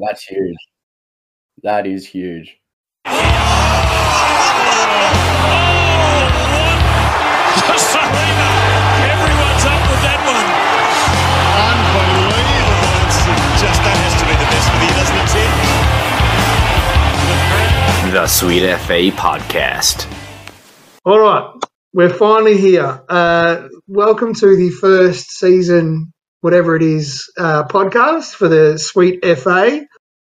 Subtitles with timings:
[0.00, 0.56] That's huge.
[1.62, 2.60] That is huge.
[9.06, 10.46] Everyone's up with that one.
[11.64, 13.06] Unbelievable.
[13.06, 13.20] It's
[13.60, 15.32] just that has to be the best for you, doesn't
[18.04, 20.06] it, The Sweet FA Podcast.
[21.04, 21.48] All right,
[21.94, 23.02] we're finally here.
[23.08, 26.12] Uh, welcome to the first season,
[26.46, 29.84] whatever it is, uh, podcast for the Sweet FA.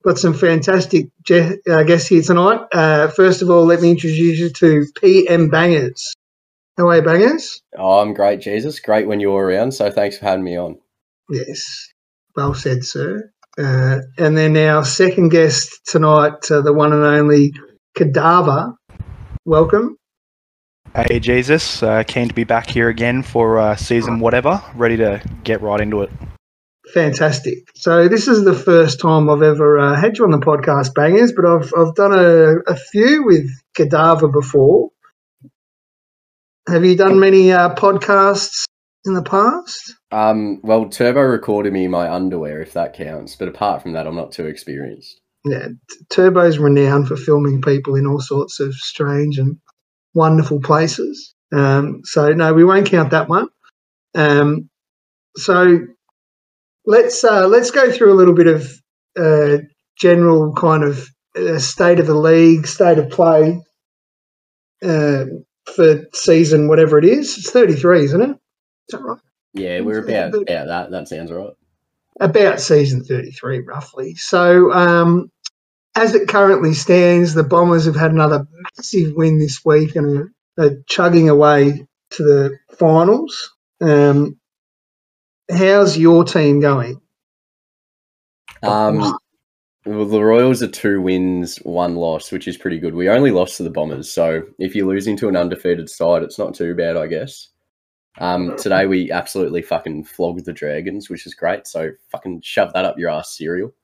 [0.05, 2.61] Got some fantastic je- uh, guests here tonight.
[2.73, 6.15] Uh, first of all, let me introduce you to PM Bangers.
[6.79, 7.61] How are you, Bangers?
[7.77, 8.79] Oh, I'm great, Jesus.
[8.79, 9.73] Great when you're around.
[9.73, 10.79] So thanks for having me on.
[11.29, 11.88] Yes,
[12.37, 13.33] well said, sir.
[13.59, 17.55] Uh, and then our second guest tonight, uh, the one and only
[17.99, 18.77] kdavva.
[19.45, 19.96] Welcome.
[20.97, 24.62] Hey Jesus, uh, keen to be back here again for uh, season whatever.
[24.77, 26.11] Ready to get right into it.
[26.93, 27.69] Fantastic.
[27.75, 31.33] So this is the first time I've ever uh, had you on the podcast, bangers,
[31.33, 34.91] but I've I've done a, a few with kdavva before.
[36.68, 38.66] Have you done many uh, podcasts
[39.05, 39.96] in the past?
[40.13, 43.35] Um, well, Turbo recorded me in my underwear, if that counts.
[43.35, 45.21] But apart from that, I'm not too experienced.
[45.45, 45.71] Yeah,
[46.09, 49.59] Turbo's renowned for filming people in all sorts of strange and
[50.15, 51.34] wonderful places.
[51.52, 53.48] Um, so no, we won't count that one.
[54.15, 54.71] Um,
[55.37, 55.80] so
[56.87, 58.71] let's uh, let's go through a little bit of
[59.16, 59.59] uh,
[59.96, 63.60] general kind of uh, state of the league, state of play
[64.82, 65.25] uh,
[65.75, 67.38] for season whatever it is.
[67.38, 68.31] It's thirty three, isn't it?
[68.31, 68.38] Is
[68.91, 69.19] that right?
[69.53, 70.91] Yeah, we're about yeah that.
[70.91, 71.53] That sounds right.
[72.21, 75.31] about season 33 roughly so um,
[75.97, 80.76] as it currently stands the bombers have had another massive win this week and are,
[80.87, 84.38] chugging away to the finals um,
[85.50, 87.00] how's your team going
[88.62, 89.19] Um,
[89.87, 92.94] well, the Royals are two wins, one loss, which is pretty good.
[92.94, 96.38] We only lost to the Bombers, so if you're losing to an undefeated side, it's
[96.38, 97.49] not too bad, I guess.
[98.19, 101.66] Um, today we absolutely fucking flogged the Dragons, which is great.
[101.66, 103.75] So fucking shove that up your ass, cereal.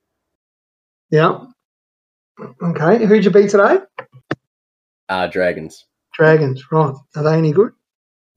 [1.10, 1.40] yeah
[2.62, 3.78] okay who'd you beat today
[5.08, 5.86] Uh, Dragons.
[6.14, 7.72] dragons right are they any good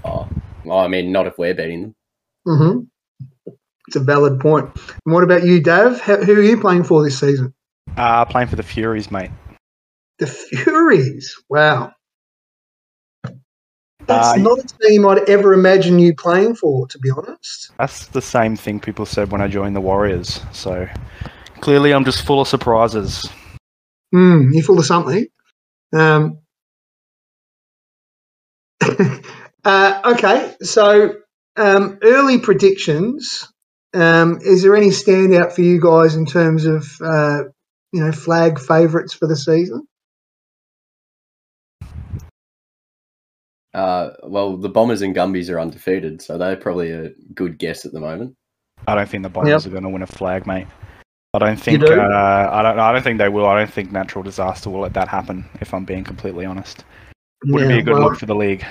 [0.06, 0.28] Oh,
[0.66, 1.96] well, I mean, not if we're beating them.
[2.48, 3.52] mm-hmm.
[3.88, 4.70] it's a valid point
[5.06, 7.54] and what about you Dav How, who are you playing for this season
[7.98, 9.32] Uh, playing for the Furies, mate.
[10.20, 11.92] the furies wow
[14.06, 17.72] That's Uh, not a team I'd ever imagine you playing for, to be honest.
[17.80, 20.42] That's the same thing people said when I joined the Warriors.
[20.52, 20.88] So
[21.62, 23.26] clearly, I'm just full of surprises.
[24.14, 25.26] Hmm, you're full of something.
[25.92, 26.38] Um,
[29.66, 31.16] uh, okay, so
[31.58, 33.52] um, early predictions.
[33.96, 37.44] Um, is there any standout for you guys in terms of uh,
[37.92, 39.88] you know flag favourites for the season?
[43.74, 47.94] Uh, well, the Bombers and Gumbies are undefeated, so they're probably a good guess at
[47.94, 48.36] the moment.
[48.88, 50.68] I don't think the Bombers are going to win a flag, mate.
[51.36, 51.84] I don't think.
[51.84, 52.00] do?
[52.00, 52.78] Uh, I don't.
[52.80, 53.48] I don't think they will.
[53.48, 55.46] I don't think natural disaster will let that happen.
[55.62, 56.86] If I'm being completely honest,
[57.46, 58.64] wouldn't be a good well, look for the league.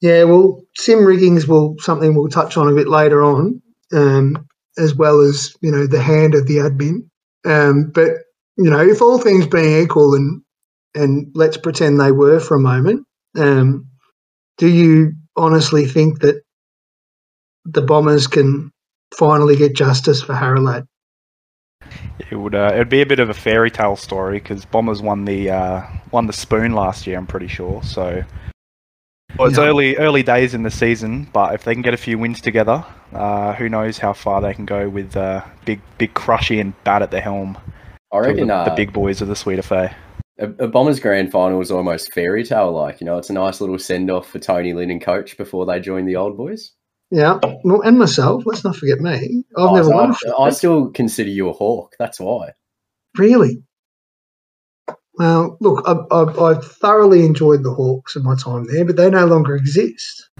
[0.00, 3.60] Yeah, well, sim riggings will something we'll touch on a bit later on,
[3.92, 4.46] um,
[4.78, 7.06] as well as you know the hand of the admin.
[7.44, 8.12] Um, but
[8.56, 10.40] you know, if all things being equal, and
[10.94, 13.06] and let's pretend they were for a moment,
[13.36, 13.86] um,
[14.56, 16.42] do you honestly think that
[17.66, 18.72] the Bombers can
[19.14, 20.86] finally get justice for Harrelad?
[22.30, 22.54] It would.
[22.54, 25.82] Uh, it'd be a bit of a fairy tale story because Bombers won the uh,
[26.12, 27.18] won the spoon last year.
[27.18, 27.82] I'm pretty sure.
[27.82, 28.22] So,
[29.38, 29.64] well, it's Yeah.
[29.64, 32.84] early early days in the season, but if they can get a few wins together,
[33.12, 37.02] uh, who knows how far they can go with uh, big big crushy and bat
[37.02, 37.58] at the helm.
[38.12, 39.94] I reckon the, uh, the big boys of the Sweet FA.
[40.38, 43.00] a, a Bombers grand final is almost fairy tale like.
[43.00, 45.80] You know, it's a nice little send off for Tony Lynn and coach before they
[45.80, 46.72] join the old boys.
[47.10, 48.44] Yeah, well, and myself.
[48.46, 49.44] Let's not forget me.
[49.56, 50.14] I've Oh, never so won.
[50.38, 51.96] I, I still consider you a hawk.
[51.98, 52.50] That's why.
[53.18, 53.62] Really?
[55.14, 59.10] Well, look, I, I, I thoroughly enjoyed the Hawks in my time there, but they
[59.10, 60.30] no longer exist.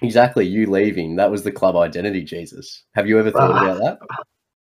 [0.00, 1.16] Exactly, you leaving.
[1.16, 2.84] That was the club identity, Jesus.
[2.94, 3.62] Have you ever thought Ah.
[3.62, 3.98] about that?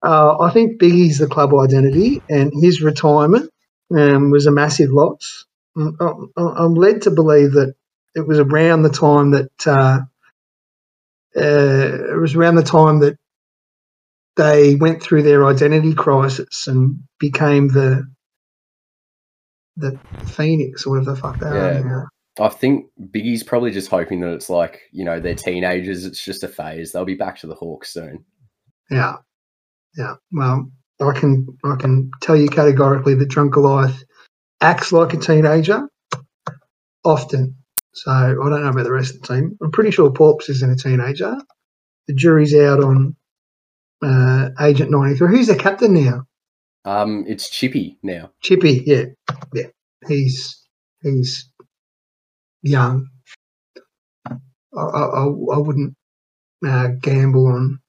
[0.03, 3.49] Uh, I think Biggie's the club identity, and his retirement
[3.95, 5.45] um, was a massive loss.
[5.77, 7.75] Mm, I'm- I'm led to believe that
[8.15, 9.99] it was around the time that uh,
[11.35, 13.15] uh, it was around the time that
[14.37, 18.05] they went through their identity crisis and became the
[19.77, 21.79] the Phoenix or whatever the fuck they are Yeah.
[21.81, 22.07] now.
[22.39, 26.05] I think Biggie's probably just hoping that it's like, you know, they're teenagers.
[26.05, 26.91] It's just a phase.
[26.91, 28.23] They'll be back to the Hawks soon.
[28.89, 29.17] Yeah.
[29.97, 30.15] Yeah.
[30.31, 34.03] Well, I can I can tell you categorically that Drunk Goliath
[34.61, 35.87] acts like a teenager
[37.03, 37.55] often.
[37.93, 39.57] So I don't know about the rest of the team.
[39.61, 41.37] I'm pretty sure Porps isn't a teenager.
[42.07, 43.15] The jury's out on
[44.03, 45.27] uh, Agent 93.
[45.29, 46.25] Who's the captain now?
[46.85, 48.31] Um, it's Chippy now.
[48.41, 48.83] Chippy.
[48.85, 49.05] Yeah,
[49.53, 49.67] yeah.
[50.07, 50.65] He's
[51.03, 51.49] he's
[52.63, 53.07] young.
[54.27, 55.95] I I, I wouldn't
[56.65, 57.79] uh, gamble on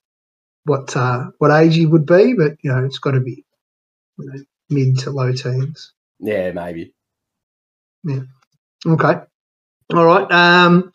[0.64, 3.44] what uh, what age he would be, but you know it's got to be
[4.18, 5.94] you know, mid to low teens.
[6.20, 6.92] Yeah, maybe.
[8.04, 8.20] Yeah.
[8.86, 9.20] Okay.
[9.94, 10.30] All right.
[10.30, 10.92] Um,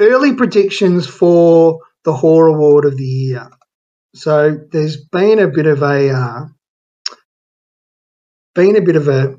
[0.00, 3.48] early predictions for the Haw Award of the year.
[4.14, 6.44] So there's been a bit of a uh,
[8.54, 9.36] been a bit of a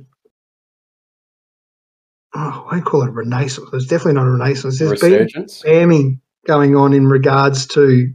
[2.35, 3.69] oh, I call it a renaissance.
[3.71, 4.79] It's definitely not a renaissance.
[4.79, 5.63] There's been Resurgence.
[5.63, 8.13] spamming going on in regards to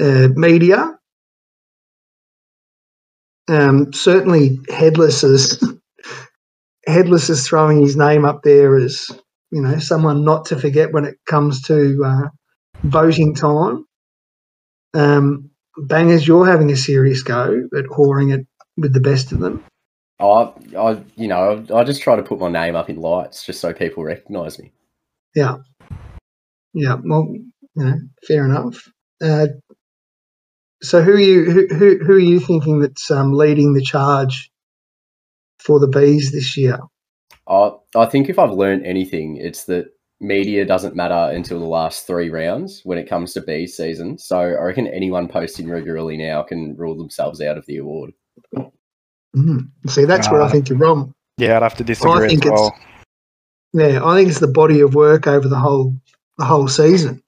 [0.00, 0.92] uh, media.
[3.48, 5.62] Um, certainly, Headless is
[6.86, 9.08] Headless is throwing his name up there as
[9.50, 12.28] you know someone not to forget when it comes to uh,
[12.82, 13.86] voting time.
[14.94, 18.46] Um, Bangers, you're having a serious go at whoring it
[18.76, 19.62] with the best of them.
[20.18, 23.60] I, I, you know, I just try to put my name up in lights just
[23.60, 24.72] so people recognise me.
[25.34, 25.56] Yeah,
[26.72, 26.96] yeah.
[27.04, 27.94] Well, you know,
[28.26, 28.90] fair enough.
[29.22, 29.48] Uh,
[30.82, 31.44] so, who are you?
[31.44, 34.50] Who, who, who are you thinking that's um, leading the charge
[35.58, 36.78] for the bees this year?
[37.48, 39.86] I, I think if I've learned anything, it's that
[40.20, 44.18] media doesn't matter until the last three rounds when it comes to B season.
[44.18, 48.12] So I reckon anyone posting regularly now can rule themselves out of the award.
[49.36, 49.68] Mm.
[49.88, 51.12] See, that's where I Uh, think you're wrong.
[51.36, 52.70] Yeah, I'd have to disagree I think as it's-
[53.74, 55.94] Yeah, I think it's the body of work over the whole
[56.38, 57.22] the whole season.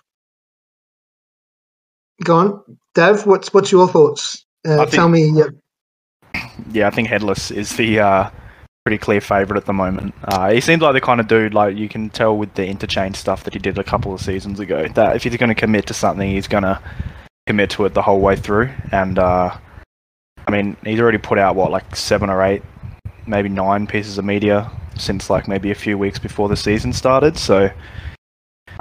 [2.24, 3.26] Go on, Dav.
[3.26, 4.44] What's what's your thoughts?
[4.66, 5.40] Uh, think- tell me.
[5.40, 5.50] Uh,
[6.72, 8.30] Yeah, I think Headless is the uh,
[8.88, 10.14] pretty clear favourite at the moment.
[10.24, 13.16] Uh, he seems like the kind of dude, like you can tell with the interchange
[13.16, 15.86] stuff that he did a couple of seasons ago, that if he's going to commit
[15.86, 16.80] to something, he's going to
[17.46, 18.70] commit to it the whole way through.
[18.90, 19.54] And uh,
[20.46, 22.62] I mean, he's already put out what like seven or eight,
[23.26, 27.36] maybe nine pieces of media since like maybe a few weeks before the season started.
[27.36, 27.70] So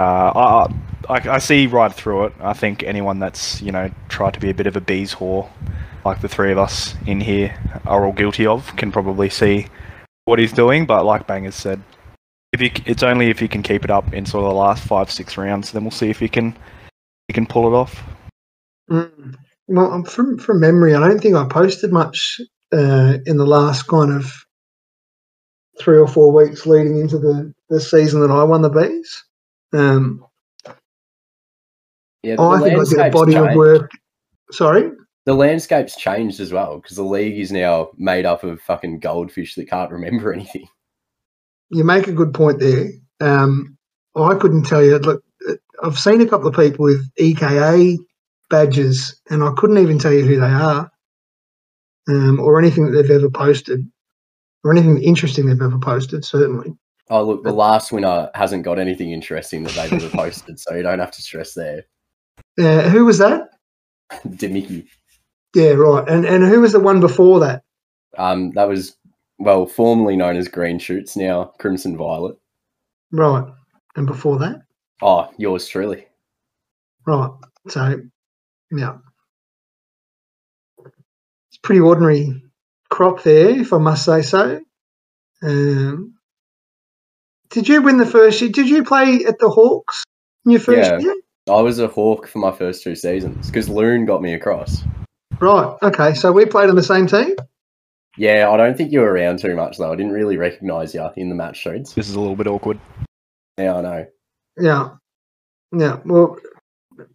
[0.00, 0.74] I,
[1.10, 2.32] I I see right through it.
[2.40, 5.50] I think anyone that's you know tried to be a bit of a bees whore
[6.06, 7.54] like the three of us in here
[7.84, 9.66] are all guilty of, can probably see
[10.28, 10.86] what he's doing.
[10.86, 11.82] But like Bangers said,
[12.52, 14.56] if you, c- it's only if he can keep it up in sort of the
[14.56, 16.56] last five, six rounds, then we'll see if he can
[17.26, 18.02] he can pull it off.
[18.90, 19.34] mm,
[19.66, 22.40] well, um, from from memory, I don't think I posted much
[22.72, 24.32] uh, in the last kind of
[25.80, 29.24] three or four weeks leading into the, the season that I won the bees.
[29.72, 30.24] Um,
[32.22, 33.90] Yeah, but I think I did a landscape's body of work.
[34.50, 34.90] Sorry.
[35.28, 39.56] The landscape's changed as well because the league is now made up of fucking goldfish
[39.56, 40.66] that can't remember anything.
[41.68, 42.92] you make a good point there.
[43.20, 43.76] Um,
[44.16, 44.96] I couldn't tell you.
[44.96, 45.22] Look,
[45.82, 47.98] I've seen a couple of people with EKA
[48.48, 50.90] badges, and I couldn't even tell you who they are,
[52.08, 53.86] um, or anything that they've ever posted,
[54.64, 56.24] or anything interesting they've ever posted.
[56.24, 56.72] Certainly.
[57.10, 60.82] Oh, look, the last winner hasn't got anything interesting that they've ever posted, so you
[60.82, 61.84] don't have to stress there.
[62.58, 63.42] Uh, who was that?
[64.26, 64.86] Demicky.
[65.54, 66.08] Yeah, right.
[66.08, 67.62] And and who was the one before that?
[68.16, 68.96] Um, that was,
[69.38, 72.36] well, formerly known as Green Shoots, now Crimson Violet.
[73.12, 73.44] Right.
[73.96, 74.62] And before that?
[75.02, 76.06] Oh, yours truly.
[77.06, 77.30] Right.
[77.68, 78.00] So,
[78.72, 78.96] yeah.
[80.84, 82.42] It's pretty ordinary
[82.90, 84.60] crop there, if I must say so.
[85.42, 86.14] Um,
[87.50, 88.50] did you win the first year?
[88.50, 90.04] Did you play at the Hawks
[90.44, 90.98] in your first Yeah.
[90.98, 91.14] year?
[91.48, 94.82] I was a Hawk for my first two seasons because Loon got me across.
[95.40, 95.76] Right.
[95.82, 96.14] Okay.
[96.14, 97.34] So we played on the same team?
[98.16, 99.92] Yeah, I don't think you were around too much though.
[99.92, 101.92] I didn't really recognise you in the match streets.
[101.92, 102.80] This is a little bit awkward.
[103.58, 104.06] Yeah, I know.
[104.58, 104.88] Yeah.
[105.72, 105.98] Yeah.
[106.04, 106.36] Well,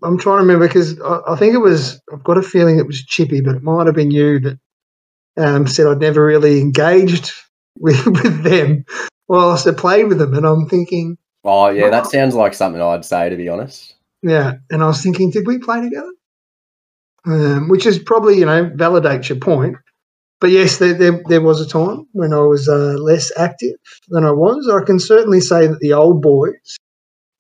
[0.02, 2.88] I'm trying to remember because I, I think it was, I've got a feeling it
[2.88, 4.60] was Chippy, but it might have been you that
[5.38, 7.32] um, said I'd never really engaged
[7.80, 8.86] with, with them
[9.28, 10.34] whilst I played with them.
[10.34, 13.96] And I'm thinking, Oh, yeah, that sounds like something I'd say to be honest.
[14.22, 14.54] yeah.
[14.72, 16.10] And I was thinking, did we play together?
[17.26, 19.78] Um, which is probably, you know, validates your point.
[20.42, 23.76] But yes, there, there, there was a time when I was uh, less active
[24.10, 24.68] than I was.
[24.70, 26.78] I can certainly say that the old boys,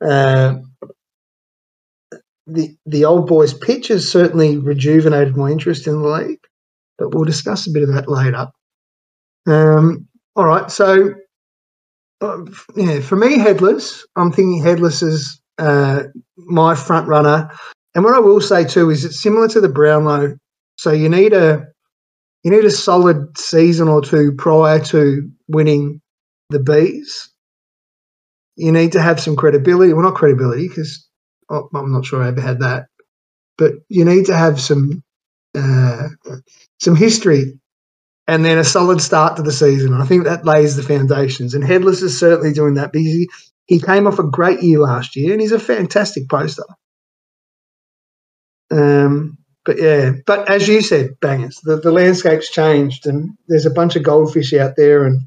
[0.01, 0.55] uh,
[2.47, 6.39] the the old boys pitch has certainly rejuvenated my interest in the league.
[6.97, 8.47] But we'll discuss a bit of that later.
[9.47, 11.13] Um, all right, so
[12.21, 12.45] uh,
[12.77, 14.05] yeah, for me, headless.
[14.15, 16.03] I'm thinking headless is uh,
[16.37, 17.49] my front runner.
[17.95, 20.35] And what I will say too is it's similar to the Brownlow
[20.77, 21.65] So you need a
[22.43, 26.01] you need a solid season or two prior to winning
[26.49, 27.29] the bees.
[28.55, 29.93] You need to have some credibility.
[29.93, 31.07] Well, not credibility because
[31.49, 32.87] I'm not sure I ever had that,
[33.57, 35.03] but you need to have some
[35.55, 36.09] uh,
[36.79, 37.53] some history
[38.27, 39.93] and then a solid start to the season.
[39.93, 41.53] I think that lays the foundations.
[41.53, 43.29] And Headless is certainly doing that because he,
[43.65, 46.63] he came off a great year last year and he's a fantastic poster.
[48.71, 53.69] Um, but yeah, but as you said, bangers, the, the landscape's changed and there's a
[53.71, 55.21] bunch of goldfish out there and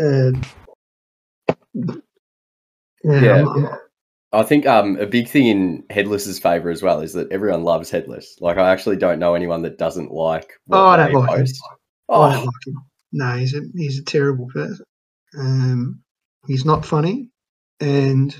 [0.00, 0.38] uh,
[1.74, 3.36] yeah, Yeah.
[3.36, 3.78] I'm- I'm-
[4.32, 7.90] I think um, a big thing in Headless's favour as well is that everyone loves
[7.90, 8.36] Headless.
[8.40, 10.50] Like, I actually don't know anyone that doesn't like.
[10.70, 11.36] Oh, I don't like him.
[11.38, 11.60] post.
[12.10, 12.74] I don't Oh, like him.
[13.12, 14.84] No, he's a he's a terrible person.
[15.38, 16.00] Um,
[16.46, 17.30] he's not funny,
[17.80, 18.36] and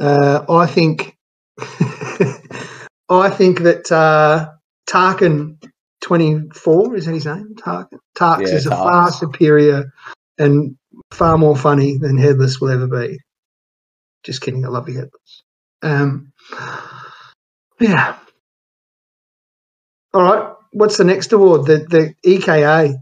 [0.00, 1.18] uh, I think
[3.20, 4.50] I think that uh,
[4.88, 5.58] Tarkin
[6.00, 7.54] twenty four is that his name?
[7.56, 8.78] Tarkin Tarks Yeah, is a Tarks.
[8.90, 9.92] far superior
[10.38, 10.76] and
[11.12, 13.18] far more funny than Headless will ever be.
[14.24, 14.64] Just kidding.
[14.64, 15.42] I love you, Headless.
[15.82, 16.32] Um,
[17.80, 18.16] yeah.
[20.14, 20.54] All right.
[20.72, 21.66] What's the next award?
[21.66, 22.94] The the EKA.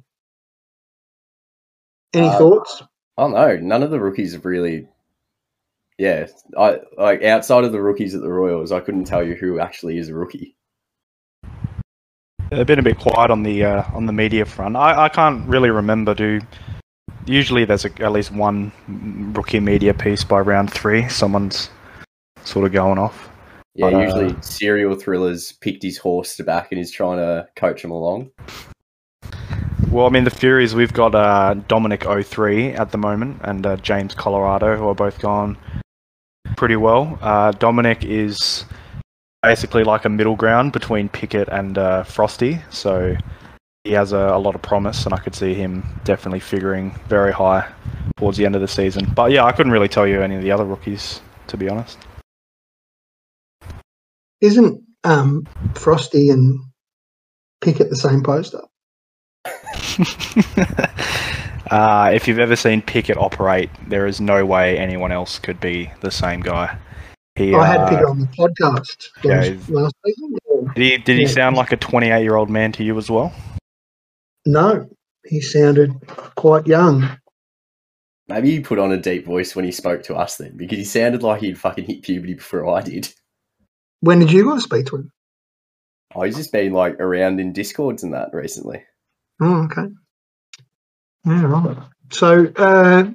[2.14, 2.82] Any Uh, thoughts?
[3.16, 3.56] I don't know.
[3.58, 4.88] None of the rookies have really.
[5.98, 9.60] Yeah, I like outside of the rookies at the Royals, I couldn't tell you who
[9.60, 10.56] actually is a rookie.
[12.50, 14.76] They've been a bit quiet on the uh, on the media front.
[14.76, 16.14] I, I can't really remember.
[16.14, 16.40] Do
[17.26, 18.72] usually there's a, at least one
[19.34, 21.08] rookie media piece by round three.
[21.08, 21.70] Someone's
[22.44, 23.30] sort of going off.
[23.74, 27.48] Yeah, But, uh, usually serial thrillers picked his horse to back and he's trying to
[27.56, 28.30] coach him along.
[29.92, 30.74] Well, I mean the Furies.
[30.74, 35.18] We've got uh, Dominic 03 at the moment and uh, James Colorado, who are both
[35.18, 35.58] gone
[36.56, 37.18] pretty well.
[37.20, 38.64] Uh, Dominic is
[39.42, 43.14] basically like a middle ground between Pickett and uh, Frosty, so
[43.84, 47.30] he has a, a lot of promise, and I could see him definitely figuring very
[47.30, 47.70] high
[48.16, 49.12] towards the end of the season.
[49.14, 51.98] But yeah, I couldn't really tell you any of the other rookies, to be honest.
[54.40, 56.60] Isn't um, Frosty and
[57.60, 58.62] Pickett the same poster?
[61.70, 65.90] Uh, if you've ever seen Pickett operate, there is no way anyone else could be
[66.00, 66.76] the same guy.
[67.34, 70.36] He, I had uh, Pickett on the podcast yeah, last, he's- season.
[70.46, 73.10] or- Did he, did he sound like a 28 year old man to you as
[73.10, 73.32] well?
[74.44, 74.88] No,
[75.26, 75.92] he sounded
[76.34, 77.08] quite young.
[78.28, 80.84] Maybe he put on a deep voice when he spoke to us then, because he
[80.84, 83.12] sounded like he'd fucking hit puberty before I did.
[84.00, 85.12] When did you guys speak to him?
[86.14, 88.84] Oh, he's just been like around in discords and that recently.
[89.42, 89.88] Oh, okay.
[91.24, 91.76] Yeah, right.
[92.10, 93.10] So, uh,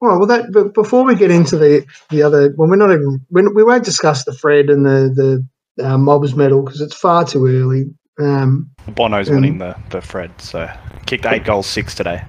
[0.00, 0.50] well, well, that.
[0.52, 3.24] But before we get into the the other, well, we're not even.
[3.28, 5.46] When we won't discuss the Fred and the
[5.78, 7.84] the uh, Mobs medal because it's far too early.
[8.18, 10.68] Um, Bono's Um, winning the, the Fred, so
[11.06, 12.24] kicked eight goals, six today.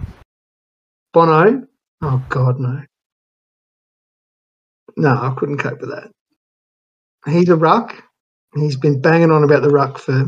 [1.14, 1.68] Bono.
[2.04, 2.84] Oh God, no.
[4.98, 6.12] No, I couldn't cope with that.
[7.26, 7.96] He's a ruck.
[8.56, 10.26] He's been banging on about the ruck for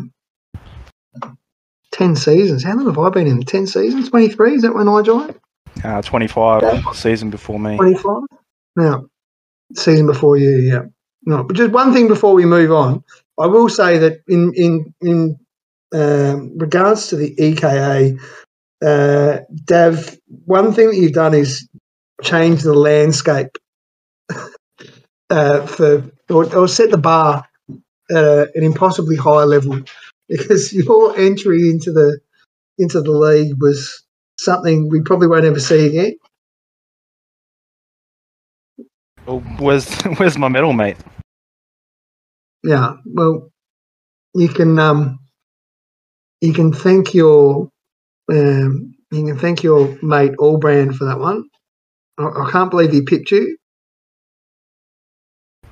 [1.94, 2.64] ten seasons.
[2.64, 3.42] How long have I been in?
[3.44, 4.10] Ten seasons?
[4.10, 4.56] Twenty three?
[4.56, 5.40] Is that when I joined?
[5.84, 7.76] Uh, 25 season before me.
[7.76, 8.06] 25?
[8.76, 9.10] No.
[9.76, 10.84] Season before you, yeah.
[11.26, 13.04] No, but just one thing before we move on.
[13.40, 15.40] I will say that in in in
[15.94, 18.18] um, regards to the EKA,
[18.86, 21.68] uh, Dav, one thing that you've done is
[22.22, 23.58] change the landscape
[25.30, 27.48] uh, for or, or set the bar
[28.12, 29.80] at a, an impossibly high level
[30.28, 32.20] because your entry into the
[32.78, 34.04] into the league was
[34.38, 36.18] something we probably won't ever see again.
[39.26, 40.98] Well, where's, where's my medal, mate?
[42.64, 43.52] Yeah, well,
[44.34, 45.20] you can um,
[46.42, 47.70] you can thank your
[48.32, 51.46] um, you can thank your mate Allbrand for that one.
[52.18, 53.58] I, I can't believe he picked you.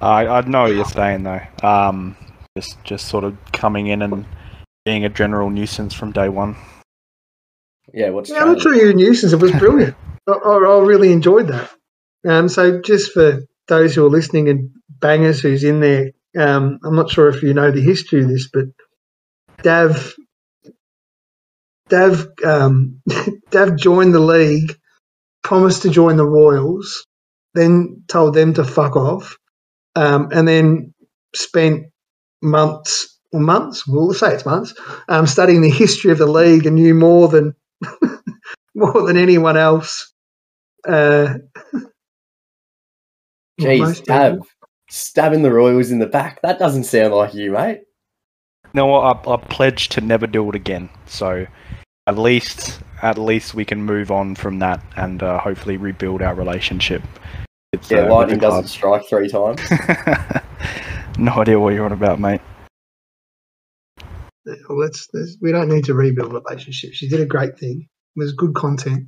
[0.01, 1.41] I, I know you're saying though.
[1.63, 2.17] Um,
[2.58, 4.25] just, just sort of coming in and
[4.86, 6.56] being a general nuisance from day one.
[7.94, 9.34] Yeah, what's Yeah, I'm not sure you're a nuisance.
[9.34, 9.96] It was brilliant.
[10.28, 11.72] I, I, I really enjoyed that.
[12.28, 16.96] Um, so just for those who are listening and bangers who's in there, um, I'm
[16.96, 18.66] not sure if you know the history of this, but
[19.64, 20.14] Dav,
[21.90, 23.02] Dav, um,
[23.52, 24.78] Dav joined the league,
[25.44, 27.06] promised to join the Royals,
[27.54, 29.38] then told them to fuck off,
[29.96, 30.94] um, and then
[31.36, 31.88] spent
[32.42, 34.74] months, or months, we'll say it's months,
[35.10, 37.56] um, studying the history of the league and knew more than
[38.76, 40.14] more than anyone else.
[40.88, 41.36] Uh,
[43.60, 44.44] Jeez, stab.
[44.90, 46.42] Stabbing the Royals in the back.
[46.42, 47.82] That doesn't sound like you, mate.
[48.74, 48.94] No.
[48.96, 50.90] I, I pledge to never do it again.
[51.06, 51.48] So
[52.08, 56.36] at least, at least we can move on from that and uh, hopefully rebuild our
[56.36, 57.02] relationship.
[57.72, 59.62] With, Yeah, uh, lightning doesn't strike three times.
[61.18, 62.42] no idea what you're on about, mate.
[64.45, 66.98] Well, let's, let's, we don't need to rebuild relationships.
[66.98, 67.88] She did a great thing.
[68.15, 69.07] It was good content.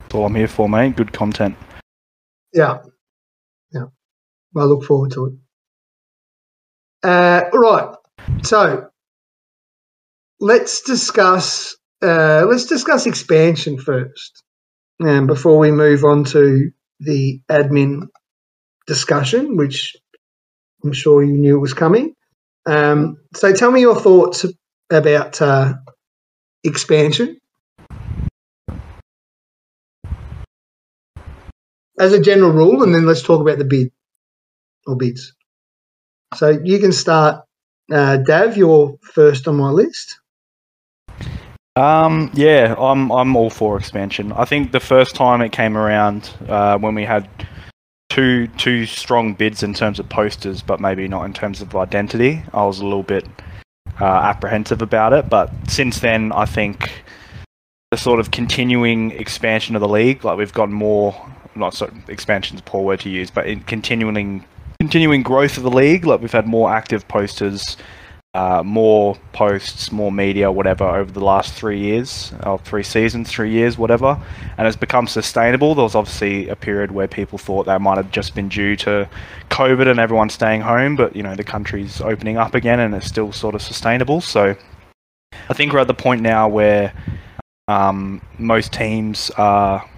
[0.00, 0.96] That's all I'm here for, mate.
[0.96, 1.56] Good content.
[2.52, 2.78] Yeah.
[3.72, 3.86] Yeah.
[4.56, 7.08] I look forward to it.
[7.08, 7.94] Uh, right.
[8.42, 8.88] So
[10.40, 14.42] let's discuss uh, let's discuss expansion first,
[15.02, 16.70] um, before we move on to
[17.00, 18.08] the admin
[18.86, 19.96] discussion, which
[20.84, 22.14] I'm sure you knew was coming.
[22.66, 24.46] Um, so tell me your thoughts
[24.90, 25.74] about uh,
[26.62, 27.38] expansion
[31.98, 33.90] as a general rule, and then let's talk about the bid
[34.86, 35.34] or bids.
[36.34, 37.44] So you can start,
[37.92, 38.56] uh, Dav.
[38.56, 40.18] You're first on my list.
[41.76, 44.32] Um, yeah, I'm I'm all for expansion.
[44.32, 47.28] I think the first time it came around, uh, when we had
[48.14, 52.42] two two strong bids in terms of posters, but maybe not in terms of identity,
[52.52, 53.26] I was a little bit
[54.00, 55.28] uh, apprehensive about it.
[55.28, 57.02] But since then, I think
[57.90, 61.14] the sort of continuing expansion of the league, like we've got more,
[61.56, 64.44] not so expansion's a poor word to use, but in continuing
[64.78, 67.76] continuing growth of the league, like we've had more active posters
[68.34, 73.50] uh, more posts, more media, whatever, over the last three years, or three seasons, three
[73.50, 74.20] years, whatever,
[74.58, 75.74] and it's become sustainable.
[75.76, 79.08] There was obviously a period where people thought that might have just been due to
[79.50, 83.06] COVID and everyone staying home, but you know the country's opening up again and it's
[83.06, 84.20] still sort of sustainable.
[84.20, 84.56] So
[85.48, 86.92] I think we're at the point now where
[87.68, 89.88] um, most teams are,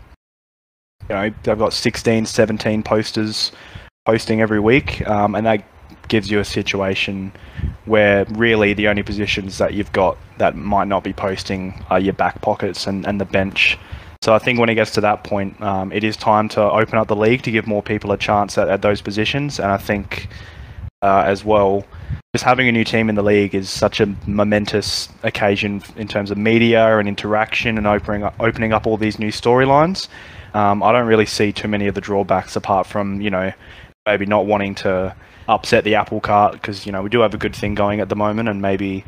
[1.08, 3.50] you know, they've got 16, 17 posters
[4.04, 5.64] posting every week, um, and that
[6.08, 7.32] gives you a situation
[7.84, 12.12] where really the only positions that you've got that might not be posting are your
[12.12, 13.78] back pockets and, and the bench.
[14.22, 16.98] So I think when it gets to that point, um, it is time to open
[16.98, 19.60] up the league to give more people a chance at, at those positions.
[19.60, 20.28] And I think
[21.02, 21.84] uh, as well,
[22.34, 26.30] just having a new team in the league is such a momentous occasion in terms
[26.30, 30.08] of media and interaction and opening up, opening up all these new storylines.
[30.54, 33.52] Um, I don't really see too many of the drawbacks apart from you know
[34.06, 35.14] maybe not wanting to
[35.48, 38.08] upset the apple cart because you know we do have a good thing going at
[38.08, 39.04] the moment, and maybe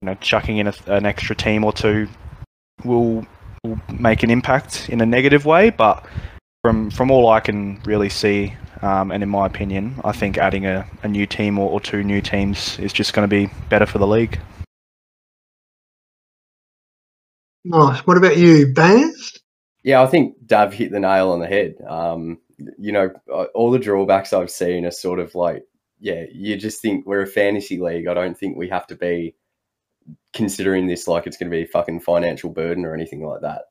[0.00, 2.08] you know chucking in a, an extra team or two
[2.84, 3.26] will,
[3.64, 5.70] will make an impact in a negative way.
[5.70, 6.04] But
[6.62, 10.66] from from all I can really see, um, and in my opinion, I think adding
[10.66, 13.86] a, a new team or, or two new teams is just going to be better
[13.86, 14.38] for the league.
[17.64, 18.00] Nice.
[18.06, 19.38] What about you, Baz?
[19.82, 21.74] Yeah, I think Dav hit the nail on the head.
[21.86, 22.38] Um,
[22.78, 25.64] you know, uh, all the drawbacks I've seen are sort of like,
[26.00, 28.08] yeah, you just think we're a fantasy league.
[28.08, 29.34] I don't think we have to be
[30.32, 33.62] considering this like it's going to be a fucking financial burden or anything like that.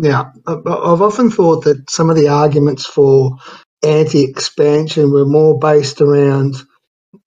[0.00, 3.36] Yeah, I've often thought that some of the arguments for
[3.84, 6.56] anti-expansion were more based around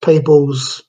[0.03, 0.81] people's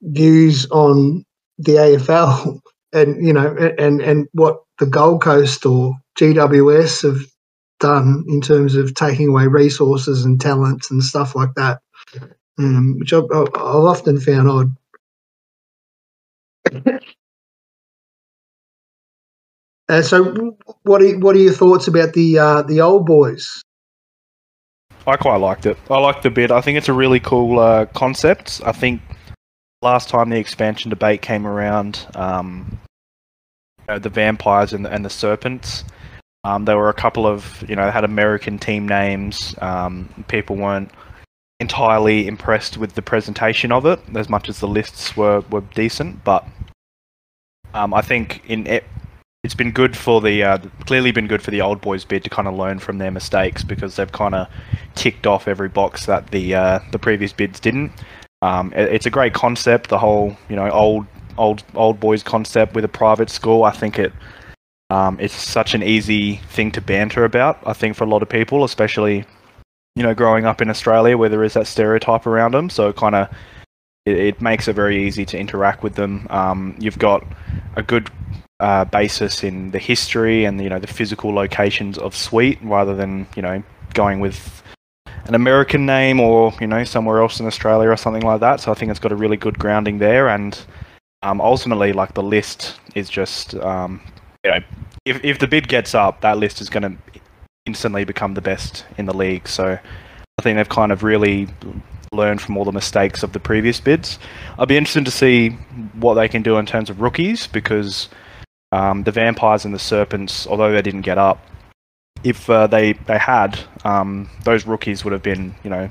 [0.00, 1.24] views on
[1.58, 2.60] the AFL
[2.92, 7.20] and you know and and what the Gold Coast or GWS have
[7.82, 11.80] done in terms of taking away resources and talents and stuff like that,
[12.58, 14.76] um, which I've, I've often found odd.
[19.88, 23.62] Uh, so, what are what are your thoughts about the uh, the old boys?
[25.06, 25.76] I quite liked it.
[25.90, 26.50] I liked the bit.
[26.50, 28.60] I think it's a really cool uh, concept.
[28.64, 29.02] I think
[29.82, 32.78] last time the expansion debate came around, um,
[33.80, 35.84] you know, the vampires and the, and the serpents.
[36.44, 39.54] Um, there were a couple of you know had American team names.
[39.60, 40.90] Um, people weren't
[41.60, 46.24] entirely impressed with the presentation of it, as much as the lists were were decent.
[46.24, 46.44] But
[47.74, 48.84] um, I think in it,
[49.44, 52.30] it's been good for the uh, clearly been good for the old boys bid to
[52.30, 54.48] kind of learn from their mistakes because they've kind of
[54.96, 57.92] ticked off every box that the uh, the previous bids didn't.
[58.42, 61.06] Um, it, it's a great concept, the whole you know old
[61.38, 63.62] old old boys concept with a private school.
[63.62, 64.12] I think it
[64.92, 67.58] um, it's such an easy thing to banter about.
[67.64, 69.24] I think for a lot of people, especially
[69.96, 73.14] you know growing up in Australia where there is that stereotype around them, so kind
[73.14, 73.28] of
[74.04, 76.26] it, it makes it very easy to interact with them.
[76.28, 77.24] Um, you've got
[77.76, 78.10] a good
[78.60, 83.26] uh, basis in the history and you know the physical locations of Sweet, rather than
[83.34, 83.62] you know
[83.94, 84.62] going with
[85.24, 88.60] an American name or you know somewhere else in Australia or something like that.
[88.60, 90.52] So I think it's got a really good grounding there, and
[91.22, 94.02] um, ultimately, like the list is just um,
[94.44, 94.60] you know
[95.04, 97.20] if if the bid gets up, that list is going to
[97.66, 99.48] instantly become the best in the league.
[99.48, 99.78] So
[100.38, 101.48] I think they've kind of really
[102.12, 104.18] learned from all the mistakes of the previous bids.
[104.58, 105.50] I'd be interested to see
[105.94, 108.08] what they can do in terms of rookies because
[108.70, 111.44] um, the Vampires and the Serpents, although they didn't get up,
[112.24, 115.90] if uh, they they had, um, those rookies would have been you know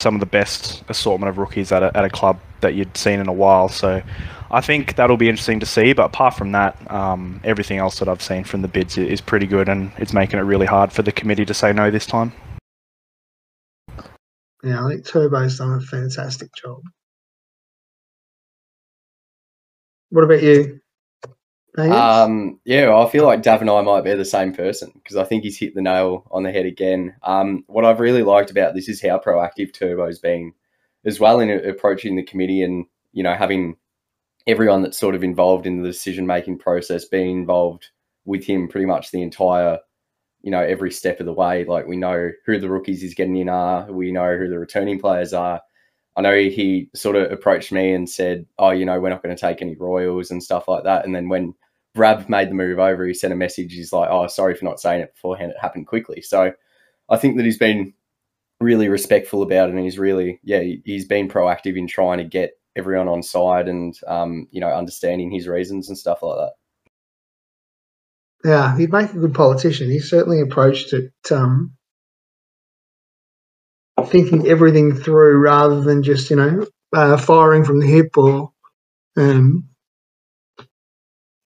[0.00, 3.20] some of the best assortment of rookies at a, at a club that you'd seen
[3.20, 3.68] in a while.
[3.68, 4.02] So
[4.50, 5.92] I think that'll be interesting to see.
[5.92, 9.46] But apart from that, um, everything else that I've seen from the bids is pretty
[9.46, 12.32] good, and it's making it really hard for the committee to say no this time.
[14.62, 16.82] Yeah, I think Turbo's done a fantastic job.
[20.10, 20.80] What about you?
[21.78, 25.24] Um, yeah, I feel like Dav and I might be the same person because I
[25.24, 27.14] think he's hit the nail on the head again.
[27.22, 30.52] Um, what I've really liked about this is how proactive Turbo's been
[31.06, 33.76] as well in approaching the committee and, you know, having
[34.46, 37.88] everyone that's sort of involved in the decision making process being involved
[38.24, 39.78] with him pretty much the entire,
[40.42, 41.64] you know, every step of the way.
[41.64, 44.98] Like we know who the rookies he's getting in are, we know who the returning
[45.00, 45.60] players are.
[46.16, 49.34] I know he sort of approached me and said, "Oh, you know, we're not going
[49.34, 51.54] to take any royals and stuff like that." And then when
[51.94, 53.72] Rab made the move over, he sent a message.
[53.72, 55.52] He's like, "Oh, sorry for not saying it beforehand.
[55.52, 56.52] It happened quickly." So
[57.08, 57.94] I think that he's been
[58.60, 62.24] really respectful about it, and he's really, yeah, he- he's been proactive in trying to
[62.24, 66.52] get everyone on side and, um, you know, understanding his reasons and stuff like that.
[68.48, 69.90] Yeah, he'd make a good politician.
[69.90, 71.76] He certainly approached it um,
[74.06, 78.52] thinking everything through rather than just, you know, uh, firing from the hip or,
[79.16, 79.68] um,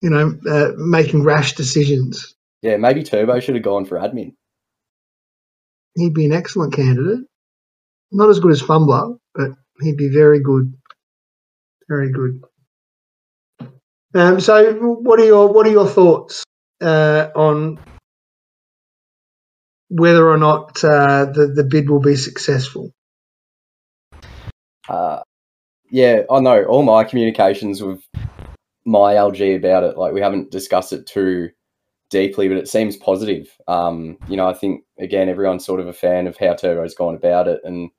[0.00, 2.34] you know, uh, making rash decisions.
[2.62, 4.34] Yeah, maybe Turbo should have gone for admin.
[5.96, 7.26] He'd be an excellent candidate.
[8.12, 10.74] Not as good as Fumbler, but he'd be very good.
[11.88, 12.42] Very good.
[14.14, 16.44] Um, so, what are your what are your thoughts
[16.80, 17.78] uh, on
[19.88, 22.92] whether or not uh, the the bid will be successful?
[24.88, 25.20] Uh,
[25.90, 28.02] yeah, I know all my communications with
[28.84, 29.98] my LG about it.
[29.98, 31.50] Like we haven't discussed it too
[32.10, 33.48] deeply, but it seems positive.
[33.66, 37.14] Um, you know, I think again everyone's sort of a fan of how Turbo's gone
[37.14, 37.90] about it and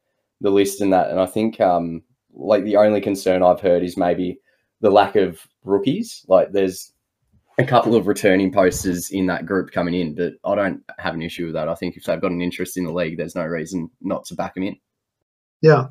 [0.41, 1.09] the list and that.
[1.09, 2.03] And I think um,
[2.35, 4.39] like the only concern I've heard is maybe
[4.81, 6.25] the lack of rookies.
[6.27, 6.91] Like there's
[7.57, 11.21] a couple of returning posters in that group coming in, but I don't have an
[11.21, 11.69] issue with that.
[11.69, 14.35] I think if they've got an interest in the league, there's no reason not to
[14.35, 14.75] back them in.
[15.61, 15.85] Yeah,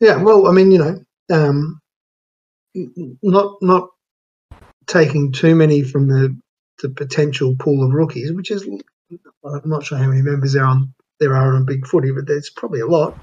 [0.00, 0.16] yeah.
[0.16, 1.80] Well, I mean, you know, um,
[3.22, 3.88] not not
[4.86, 6.36] taking too many from the
[6.82, 8.66] the potential pool of rookies, which is
[9.44, 12.50] I'm not sure how many members there on there are on Big Footy, but there's
[12.50, 13.16] probably a lot.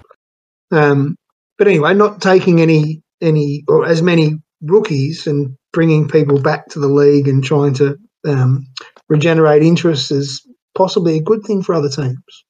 [0.71, 1.15] Um,
[1.57, 6.79] but anyway, not taking any any or as many rookies and bringing people back to
[6.79, 8.65] the league and trying to um,
[9.09, 12.45] regenerate interest is possibly a good thing for other teams.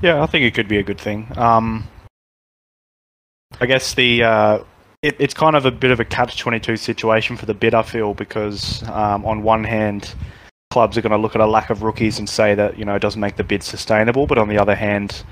[0.00, 1.26] Yeah, I think it could be a good thing.
[1.36, 1.88] Um,
[3.60, 4.58] I guess the uh,
[5.02, 7.74] it, it's kind of a bit of a catch twenty two situation for the bid.
[7.74, 10.14] I feel because um, on one hand,
[10.70, 12.94] clubs are going to look at a lack of rookies and say that you know
[12.94, 15.24] it doesn't make the bid sustainable, but on the other hand,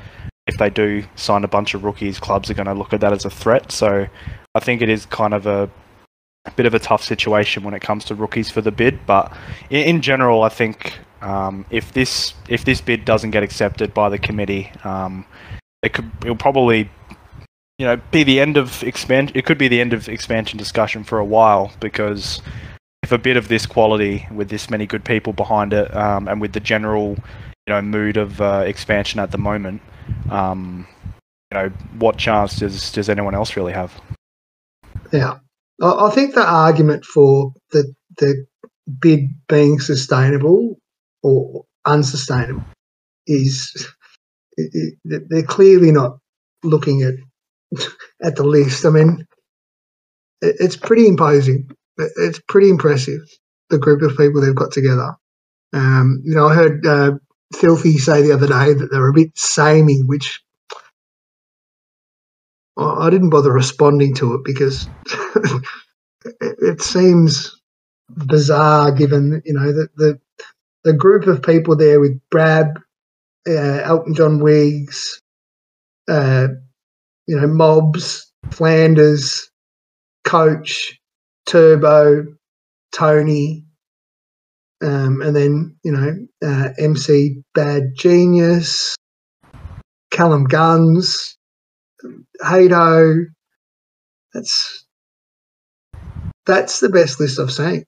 [0.46, 3.12] if they do sign a bunch of rookies, clubs are going to look at that
[3.12, 3.72] as a threat.
[3.72, 4.06] So
[4.54, 5.68] I think it is kind of a,
[6.44, 9.06] a bit of a tough situation when it comes to rookies for the bid.
[9.06, 9.36] But
[9.70, 14.08] in, in general, I think um, if this if this bid doesn't get accepted by
[14.08, 15.26] the committee, um,
[15.82, 16.90] it could it'll probably
[17.78, 19.32] you know be the end of expand.
[19.34, 22.40] It could be the end of expansion discussion for a while because
[23.02, 26.40] if a bid of this quality with this many good people behind it um, and
[26.40, 27.16] with the general
[27.66, 29.82] you know mood of uh, expansion at the moment,
[30.30, 30.86] um,
[31.52, 33.92] you know what chance does does anyone else really have?
[35.12, 35.38] Yeah,
[35.82, 38.46] I, think the argument for the the
[39.00, 40.76] bid being sustainable
[41.22, 42.64] or unsustainable
[43.26, 43.88] is
[44.56, 46.18] it, it, they're clearly not
[46.62, 47.14] looking at
[48.22, 48.84] at the list.
[48.84, 49.26] I mean,
[50.40, 51.70] it, it's pretty imposing.
[51.98, 53.20] It's pretty impressive
[53.70, 55.14] the group of people they've got together.
[55.72, 57.12] Um, you know, I heard uh,
[57.54, 60.40] Filthy say the other day that they're a bit samey, which
[62.76, 64.88] I didn't bother responding to it because
[66.40, 67.58] it, seems
[68.26, 70.20] bizarre given you know that the
[70.84, 72.74] the group of people there with Brab,
[73.48, 75.20] uh, Elton John Wiggs,
[76.08, 76.48] uh,
[77.26, 79.50] you know, Mobs, Flanders,
[80.24, 81.00] Coach,
[81.46, 82.26] Turbo,
[82.94, 83.65] Tony,
[84.82, 88.96] um, and then you know uh, MC Bad Genius,
[90.10, 91.36] Callum Guns,
[92.42, 93.26] Hado.
[94.34, 94.86] That's
[96.46, 97.84] that's the best list I've seen.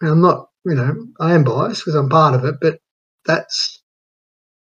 [0.00, 2.78] And I'm not, you know, I am biased because I'm part of it, but
[3.26, 3.82] that's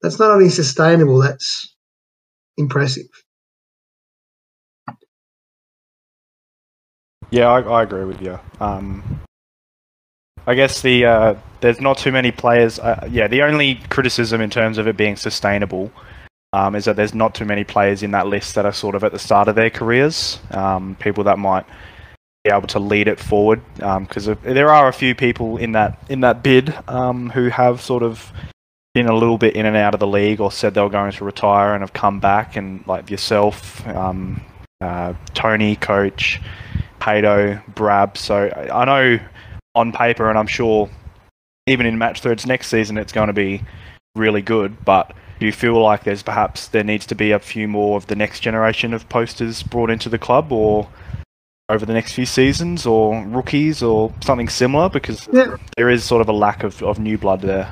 [0.02, 1.76] that's not only sustainable, that's
[2.58, 3.06] impressive.
[7.32, 8.40] Yeah, I, I agree with you.
[8.60, 9.22] Um,
[10.48, 12.80] I guess the uh, there's not too many players.
[12.80, 15.92] Uh, yeah, the only criticism in terms of it being sustainable
[16.54, 19.04] um, is that there's not too many players in that list that are sort of
[19.04, 20.40] at the start of their careers.
[20.52, 21.66] Um, people that might
[22.44, 26.22] be able to lead it forward because there are a few people in that in
[26.22, 28.32] that bid um, who have sort of
[28.94, 31.12] been a little bit in and out of the league or said they were going
[31.12, 34.42] to retire and have come back and like yourself, um,
[34.82, 36.42] uh, Tony, coach,
[37.00, 38.18] Pato, Brab.
[38.18, 39.20] So I know
[39.80, 40.90] on paper, and I'm sure
[41.68, 43.64] even in match threads next season, it's going to be
[44.16, 44.84] really good.
[44.86, 48.08] But do you feel like there's perhaps there needs to be a few more of
[48.08, 50.88] the next generation of posters brought into the club, or
[51.70, 54.90] over the next few seasons, or rookies, or something similar?
[54.90, 55.56] Because Yeah.
[55.78, 57.70] there is sort of a lack of, of new blood there.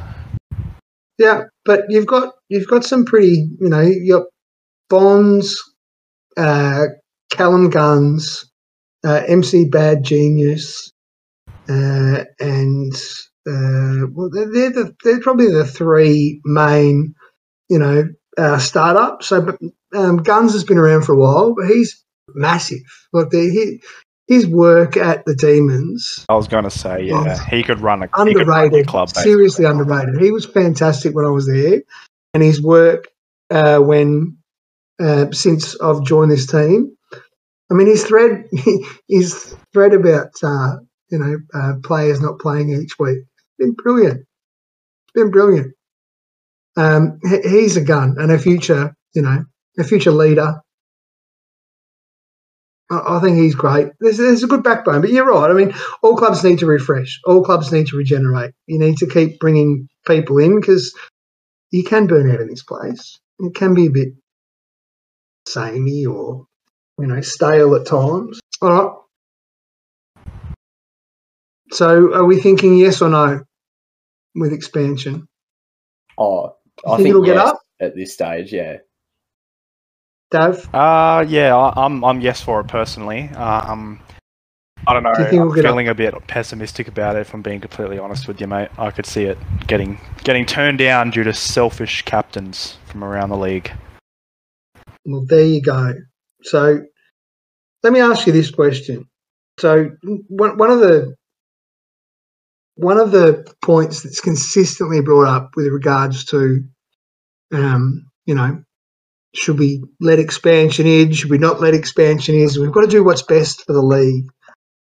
[1.18, 4.28] Yeah, but you've got you've got some pretty, you know, you got
[4.90, 5.60] Bonds,
[6.38, 6.86] uh,
[7.32, 8.46] Callum Guns,
[9.04, 10.92] uh, MC Bad Genius,
[11.70, 12.94] uh, and
[13.48, 17.14] uh, well, they're they're, the, they're probably the three main,
[17.70, 18.04] you know,
[18.38, 19.28] uh, startups.
[19.28, 19.60] So, but,
[19.96, 22.04] um, Guns has been around for a while, but he's
[22.36, 22.80] massive.
[23.14, 23.82] Like the, he,
[24.28, 28.08] his work at the Demons I was going to say, yeah, he could run a
[28.08, 29.08] could run a underrated, club.
[29.10, 29.32] basically.
[29.32, 30.22] seriously underrated.
[30.22, 31.82] He was fantastic when I was there,
[32.34, 33.06] and his work
[33.50, 34.38] uh, when
[35.02, 36.96] uh, since I've joined this team.
[37.70, 38.46] I mean, his thread,
[39.10, 40.78] his thread about uh,
[41.10, 43.20] you know uh, players not playing each week,
[43.58, 44.22] been brilliant.
[44.22, 45.74] It's been brilliant.
[46.76, 49.46] Um, he's a gun and a future, you know,
[49.80, 50.62] a future leader.
[52.92, 53.90] I I think he's great.
[54.00, 55.50] There's, there's a good backbone, but you're right.
[55.50, 57.20] I mean, all clubs need to refresh.
[57.26, 58.54] All clubs need to regenerate.
[58.68, 60.94] You need to keep bringing people in because
[61.72, 63.20] you can burn out in this place.
[63.40, 64.10] It can be a bit
[65.48, 66.46] samey or
[67.00, 68.40] you know stale at times.
[68.62, 69.07] All right.
[71.72, 73.42] So, are we thinking yes or no
[74.36, 75.28] with expansion?
[76.18, 77.60] Oh, I think think it'll get up?
[77.80, 78.78] at this stage, yeah.
[80.32, 83.30] Dave, Uh yeah, I, I'm I'm yes for it personally.
[83.30, 84.00] Um,
[84.86, 85.14] I don't know.
[85.14, 85.72] Do you think I'm we'll get up?
[85.72, 87.20] feeling a bit pessimistic about it.
[87.20, 90.80] If I'm being completely honest with you, mate, I could see it getting getting turned
[90.80, 93.72] down due to selfish captains from around the league.
[95.06, 95.94] well, there you go.
[96.44, 96.82] So,
[97.84, 99.10] let me ask you this question.
[99.60, 99.92] So,
[100.28, 101.16] one, one of the
[102.78, 106.64] one of the points that's consistently brought up with regards to,
[107.54, 108.64] um, you know,
[109.34, 111.12] should we let expansion in?
[111.12, 112.50] Should we not let expansion in?
[112.60, 114.28] We've got to do what's best for the league.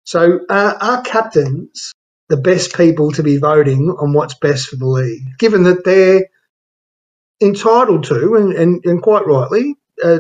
[0.05, 1.93] So, uh, are captains
[2.29, 6.25] the best people to be voting on what's best for the league, given that they're
[7.41, 10.19] entitled to, and, and, and quite rightly, uh,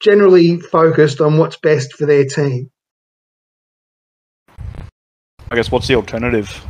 [0.00, 2.70] generally focused on what's best for their team?
[5.50, 6.64] I guess what's the alternative?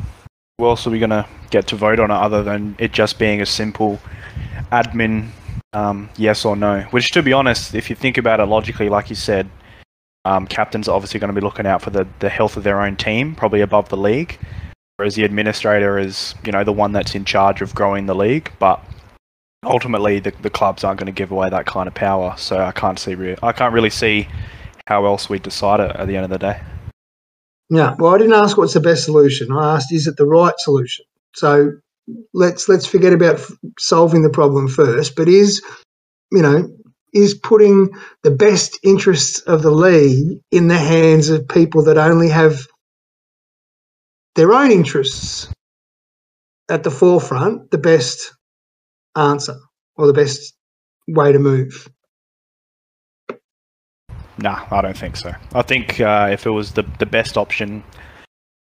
[0.59, 3.43] Who else are we gonna get to vote on it other than it just being
[3.43, 4.01] a simple
[4.73, 5.29] admin
[5.75, 6.83] um, yes or no?
[6.91, 9.51] Which, to be honest, if you think about it logically, like you said,
[10.25, 12.81] um, captains are obviously going to be looking out for the, the health of their
[12.81, 14.39] own team, probably above the league,
[14.97, 18.51] whereas the administrator is, you know, the one that's in charge of growing the league.
[18.59, 18.83] But
[19.63, 22.73] ultimately, the, the clubs aren't going to give away that kind of power, so I
[22.73, 24.27] can't see re- I can't really see
[24.87, 26.61] how else we decide it at the end of the day.
[27.71, 27.95] Yeah.
[27.99, 29.53] Well, I didn't ask what's the best solution.
[29.53, 31.05] I asked, is it the right solution?
[31.37, 31.73] So
[32.35, 33.41] let's let's forget about
[33.79, 35.17] solving the problem first.
[35.17, 35.63] But is
[36.33, 36.69] you know
[37.13, 37.91] is putting
[38.25, 42.67] the best interests of the league in the hands of people that only have
[44.37, 45.49] their own interests
[46.69, 48.33] at the forefront the best
[49.17, 49.57] answer
[49.97, 50.55] or the best
[51.09, 51.89] way to move?
[54.43, 55.35] Nah, I don't think so.
[55.55, 57.85] I think uh, if it was the the best option,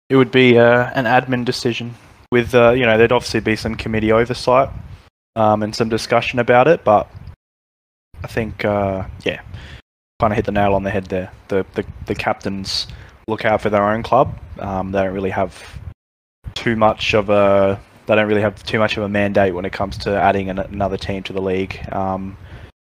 [0.09, 1.93] it would be uh, an admin decision.
[2.31, 4.69] With uh, you know, there'd obviously be some committee oversight
[5.35, 6.83] um, and some discussion about it.
[6.83, 7.07] But
[8.23, 9.41] I think, uh, yeah,
[10.19, 11.31] kind of hit the nail on the head there.
[11.47, 12.87] The, the the captains
[13.27, 14.37] look out for their own club.
[14.59, 15.63] Um, they don't really have
[16.55, 19.73] too much of a they don't really have too much of a mandate when it
[19.73, 21.79] comes to adding an, another team to the league.
[21.91, 22.35] Um,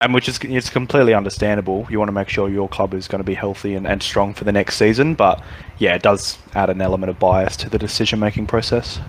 [0.00, 1.87] and which is it's completely understandable.
[1.90, 4.35] You want to make sure your club is going to be healthy and, and strong
[4.35, 5.42] for the next season, but
[5.78, 9.00] yeah, it does add an element of bias to the decision making process.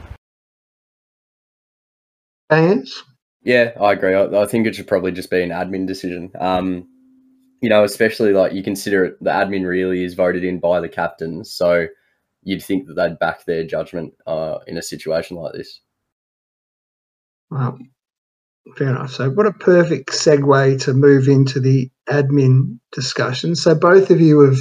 [2.49, 3.03] Fans?
[3.43, 4.13] Yeah, I agree.
[4.13, 6.31] I, I think it should probably just be an admin decision.
[6.39, 6.87] Um,
[7.61, 10.89] you know, especially like you consider it, the admin really is voted in by the
[10.89, 11.87] captains, so
[12.43, 15.81] you'd think that they'd back their judgment uh, in a situation like this.
[17.49, 17.79] Well,
[18.75, 19.11] Fair enough.
[19.11, 23.55] So, what a perfect segue to move into the admin discussion.
[23.55, 24.57] So, both of you have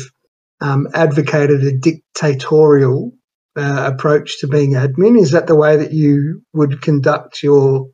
[0.60, 3.12] um, advocated a dictatorial
[3.56, 5.18] uh, approach to being admin.
[5.20, 7.88] Is that the way that you would conduct your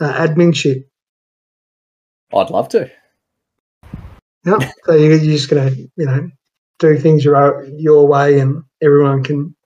[0.00, 0.82] uh, adminship?
[2.34, 2.90] I'd love to.
[4.44, 4.62] Yep.
[4.84, 6.30] so you're just going to, you know,
[6.78, 9.56] do things your your way, and everyone can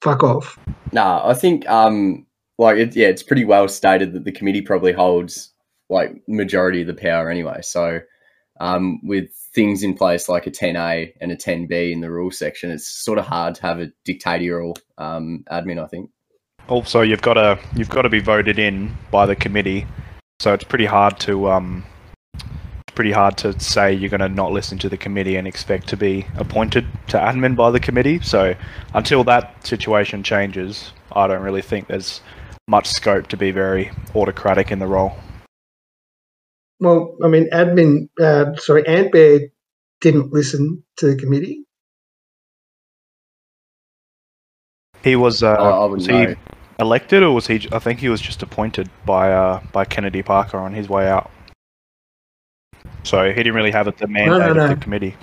[0.00, 0.58] fuck off.
[0.92, 2.26] Nah, I think um
[2.60, 5.52] like it, yeah, it's pretty well stated that the committee probably holds
[5.88, 7.60] like majority of the power anyway.
[7.62, 8.00] So
[8.60, 12.70] um with things in place like a 10A and a 10B in the rule section,
[12.70, 15.82] it's sort of hard to have a dictatorial um, admin.
[15.82, 16.10] I think.
[16.68, 19.86] Also, you've got to you've got to be voted in by the committee,
[20.38, 21.84] so it's pretty hard to um,
[22.94, 25.96] pretty hard to say you're going to not listen to the committee and expect to
[25.96, 28.20] be appointed to admin by the committee.
[28.20, 28.54] So
[28.94, 32.20] until that situation changes, I don't really think there's
[32.70, 35.12] much scope to be very autocratic in the role.
[36.78, 39.40] Well, I mean, admin, uh, sorry, Ant Bear
[40.00, 41.64] didn't listen to the committee.
[45.02, 46.34] He was, uh, I- I was he know.
[46.78, 47.68] elected or was he?
[47.72, 51.30] I think he was just appointed by uh, by Kennedy Parker on his way out.
[53.02, 54.68] So he didn't really have a mandate no, of no.
[54.68, 55.16] the committee.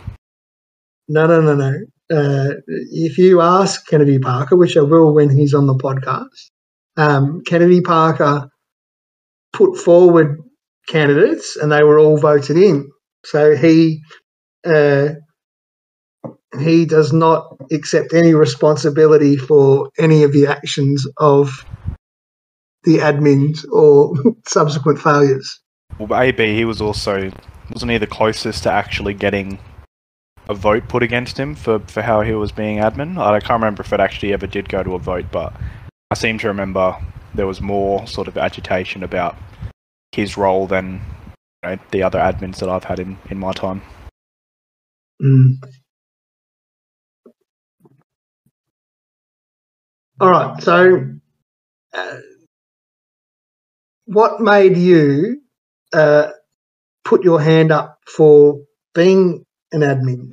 [1.07, 1.73] No, no, no, no.
[2.09, 6.49] Uh, if you ask Kennedy Parker, which I will when he's on the podcast,
[6.97, 8.49] um, Kennedy Parker
[9.53, 10.39] put forward
[10.87, 12.89] candidates and they were all voted in.
[13.25, 14.01] So he
[14.65, 15.09] uh,
[16.59, 21.65] he does not accept any responsibility for any of the actions of
[22.83, 24.13] the admins or
[24.47, 25.59] subsequent failures.
[25.99, 27.31] Well, AB, he was also
[27.71, 29.59] wasn't he the closest to actually getting
[30.47, 33.17] a vote put against him for, for how he was being admin?
[33.17, 35.53] I can't remember if it actually ever did go to a vote, but
[36.09, 36.95] I seem to remember
[37.35, 39.35] there was more sort of agitation about
[40.13, 41.01] his role than
[41.63, 43.81] you know, the other admins that I've had in, in my time.
[45.21, 45.61] Mm.
[50.19, 50.61] All right.
[50.63, 51.09] So,
[51.93, 52.17] uh,
[54.05, 55.41] what made you
[55.93, 56.31] uh,
[57.03, 58.61] put your hand up for
[58.95, 60.31] being an admin?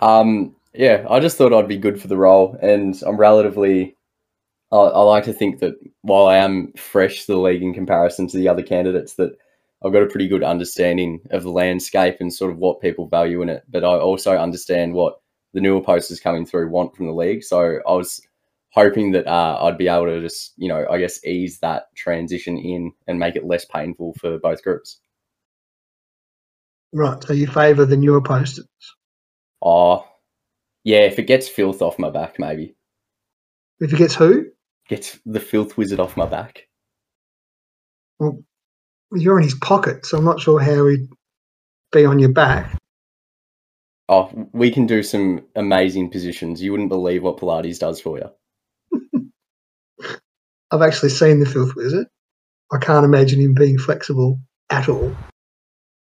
[0.00, 3.96] Um, yeah, I just thought I'd be good for the role, and I'm relatively.
[4.70, 8.26] I, I like to think that while I am fresh to the league in comparison
[8.28, 9.32] to the other candidates, that
[9.84, 13.42] I've got a pretty good understanding of the landscape and sort of what people value
[13.42, 13.64] in it.
[13.68, 15.20] But I also understand what
[15.52, 17.42] the newer posters coming through want from the league.
[17.42, 18.20] So I was
[18.70, 22.56] hoping that uh, I'd be able to just, you know, I guess ease that transition
[22.56, 25.00] in and make it less painful for both groups.
[26.92, 27.22] Right.
[27.22, 28.66] So you favour the newer posters.
[29.60, 30.06] Oh,
[30.84, 32.74] yeah, if it gets filth off my back, maybe.
[33.80, 34.46] If it gets who?
[34.88, 36.68] Gets the filth wizard off my back.
[38.18, 38.42] Well,
[39.12, 41.08] you're in his pocket, so I'm not sure how he'd
[41.92, 42.76] be on your back.
[44.08, 46.62] Oh, we can do some amazing positions.
[46.62, 49.30] You wouldn't believe what Pilates does for you.
[50.70, 52.06] I've actually seen the Filth Wizard.
[52.72, 54.40] I can't imagine him being flexible
[54.70, 55.14] at all.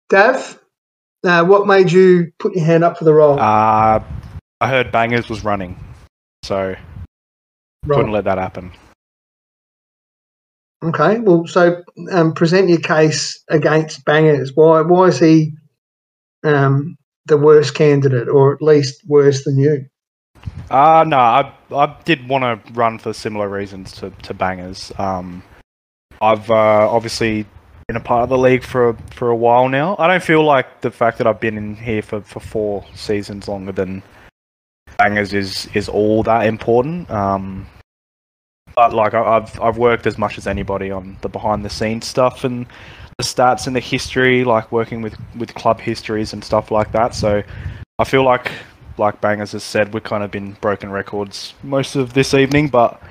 [0.09, 0.59] Dav,
[1.23, 3.39] uh, what made you put your hand up for the role?
[3.39, 4.03] Uh,
[4.61, 5.77] I heard Bangers was running,
[6.43, 6.75] so
[7.85, 7.95] Right.
[7.97, 8.71] couldn't let that happen.
[10.83, 14.51] Okay, well, so um, present your case against Bangers.
[14.55, 14.81] Why?
[14.81, 15.53] Why is he
[16.43, 19.85] um, the worst candidate, or at least worse than you?
[20.69, 24.91] Uh no, I I did want to run for similar reasons to, to bangers.
[24.97, 25.43] Um,
[26.21, 27.45] I've uh, obviously
[27.87, 29.95] been a part of the league for for a while now.
[29.97, 33.47] I don't feel like the fact that I've been in here for, for four seasons
[33.47, 34.03] longer than
[34.97, 37.09] bangers is is all that important.
[37.11, 37.67] Um,
[38.75, 42.05] but like I- I've I've worked as much as anybody on the behind the scenes
[42.07, 42.65] stuff and
[43.17, 47.15] the stats and the history, like working with with club histories and stuff like that.
[47.15, 47.41] So
[47.99, 48.51] I feel like
[48.97, 53.01] like Bangers has said, we've kind of been broken records most of this evening, but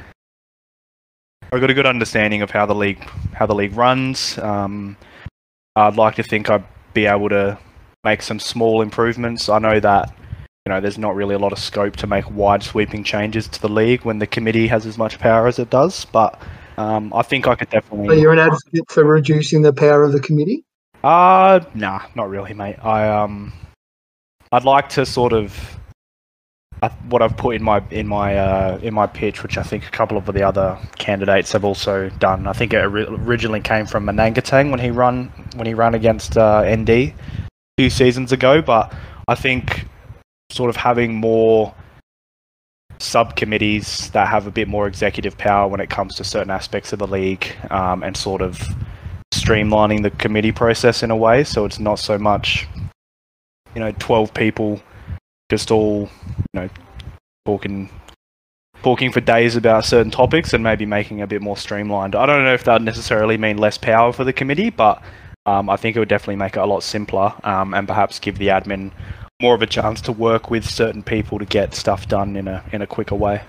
[1.52, 4.38] I've got a good understanding of how the league how the league runs.
[4.38, 4.96] Um,
[5.76, 6.64] I'd like to think I'd
[6.94, 7.58] be able to
[8.04, 9.48] make some small improvements.
[9.48, 10.14] I know that
[10.66, 13.60] you know there's not really a lot of scope to make wide sweeping changes to
[13.60, 16.40] the league when the committee has as much power as it does, but
[16.78, 18.20] um, I think I could So definitely.
[18.20, 20.64] you're an advocate for reducing the power of the committee.
[21.02, 22.76] Uh nah, not really, mate.
[22.82, 23.52] I um,
[24.52, 25.78] I'd like to sort of
[26.82, 29.86] I, what I've put in my in my uh, in my pitch, which I think
[29.86, 32.46] a couple of the other candidates have also done.
[32.46, 36.62] I think it originally came from Manangatang when he run when he ran against uh,
[36.74, 37.14] ND a
[37.76, 38.90] few seasons ago, but
[39.28, 39.86] I think
[40.54, 41.74] sort of having more
[43.00, 47.00] subcommittees that have a bit more executive power when it comes to certain aspects of
[47.00, 48.62] the league um, and sort of
[49.34, 51.42] streamlining the committee process in a way.
[51.42, 52.68] So it's not so much,
[53.74, 54.80] you know, 12 people
[55.50, 56.08] just all,
[56.54, 56.68] you know,
[57.44, 57.90] talking
[58.84, 62.14] talking for days about certain topics and maybe making a bit more streamlined.
[62.14, 65.02] I don't know if that would necessarily mean less power for the committee, but
[65.46, 68.36] um, I think it would definitely make it a lot simpler um, and perhaps give
[68.38, 68.92] the admin
[69.44, 72.64] more of a chance to work with certain people to get stuff done in a
[72.72, 73.42] in a quicker way.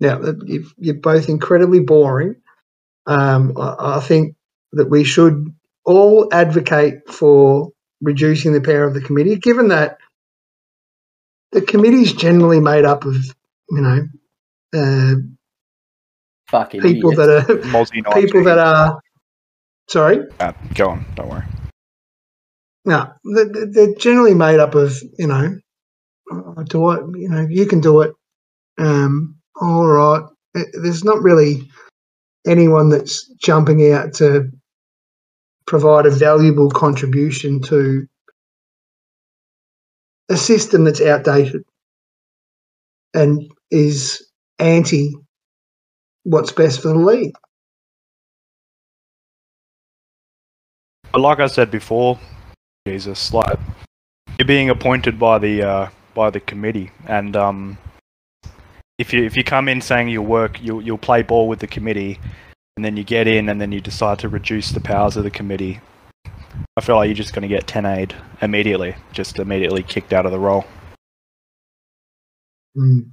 [0.00, 2.36] Now, you've, you're both incredibly boring.
[3.06, 4.34] Um, I, I think
[4.72, 9.98] that we should all advocate for reducing the power of the committee, given that
[11.52, 13.14] the committee is generally made up of,
[13.70, 13.98] you know,
[14.74, 15.14] uh,
[16.48, 17.28] Fucking people idiots.
[17.28, 17.50] that
[18.08, 19.00] are people that are.
[19.90, 21.44] Sorry, Uh, go on, don't worry.
[22.84, 25.58] No, they're, generally made up of, you know,
[26.32, 28.14] "Oh, do I, you know, you can do it.
[28.78, 30.22] Um, all right.
[30.54, 31.70] There's not really
[32.46, 34.50] anyone that's jumping out to
[35.66, 38.06] provide a valuable contribution to
[40.28, 41.62] a system that's outdated
[43.14, 44.26] and is
[44.58, 45.14] anti
[46.24, 47.34] what's best for the league.
[51.12, 52.18] But like I said before,
[52.90, 53.56] Jesus, like
[54.36, 57.78] you're being appointed by the uh, by the committee, and um,
[58.98, 61.68] if you if you come in saying you'll work, you'll you'll play ball with the
[61.68, 62.18] committee,
[62.76, 65.30] and then you get in, and then you decide to reduce the powers of the
[65.30, 65.78] committee.
[66.76, 68.12] I feel like you're just going to get 10A'd
[68.42, 70.64] immediately, just immediately kicked out of the role.
[72.76, 73.10] Mm.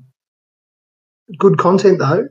[1.37, 2.29] Good content though.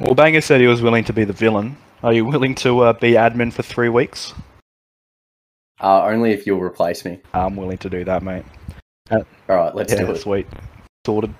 [0.00, 1.76] Well, Banger said he was willing to be the villain.
[2.02, 4.32] Are you willing to uh, be admin for three weeks?
[5.80, 7.20] Uh, only if you'll replace me.
[7.34, 8.44] I'm willing to do that, mate.
[9.10, 9.24] All
[9.56, 10.18] right, let's Yeah, do it.
[10.18, 10.46] sweet.
[11.06, 11.34] Sorted.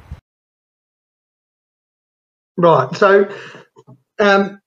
[2.56, 2.94] Right.
[2.96, 3.28] So,
[4.18, 4.60] um,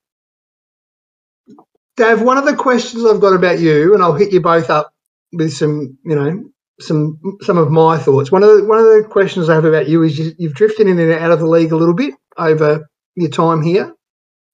[1.98, 4.92] Dave, one of the questions I've got about you, and I'll hit you both up
[5.34, 6.44] with some, you know,
[6.80, 8.32] some some of my thoughts.
[8.32, 10.88] One of the one of the questions I have about you is you, you've drifted
[10.88, 13.96] in and out of the league a little bit over your time here.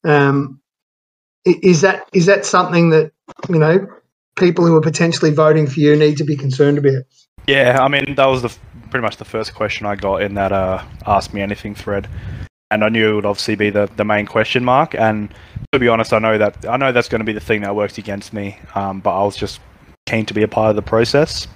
[0.05, 0.61] Um,
[1.45, 3.11] is that is that something that
[3.49, 3.87] you know
[4.39, 7.03] people who are potentially voting for you need to be concerned about?
[7.47, 8.55] Yeah, I mean that was the
[8.89, 12.07] pretty much the first question I got in that uh, ask me anything thread,
[12.71, 14.95] and I knew it would obviously be the, the main question mark.
[14.95, 15.33] And
[15.71, 17.75] to be honest, I know that I know that's going to be the thing that
[17.75, 18.57] works against me.
[18.75, 19.59] Um, but I was just
[20.05, 21.47] keen to be a part of the process.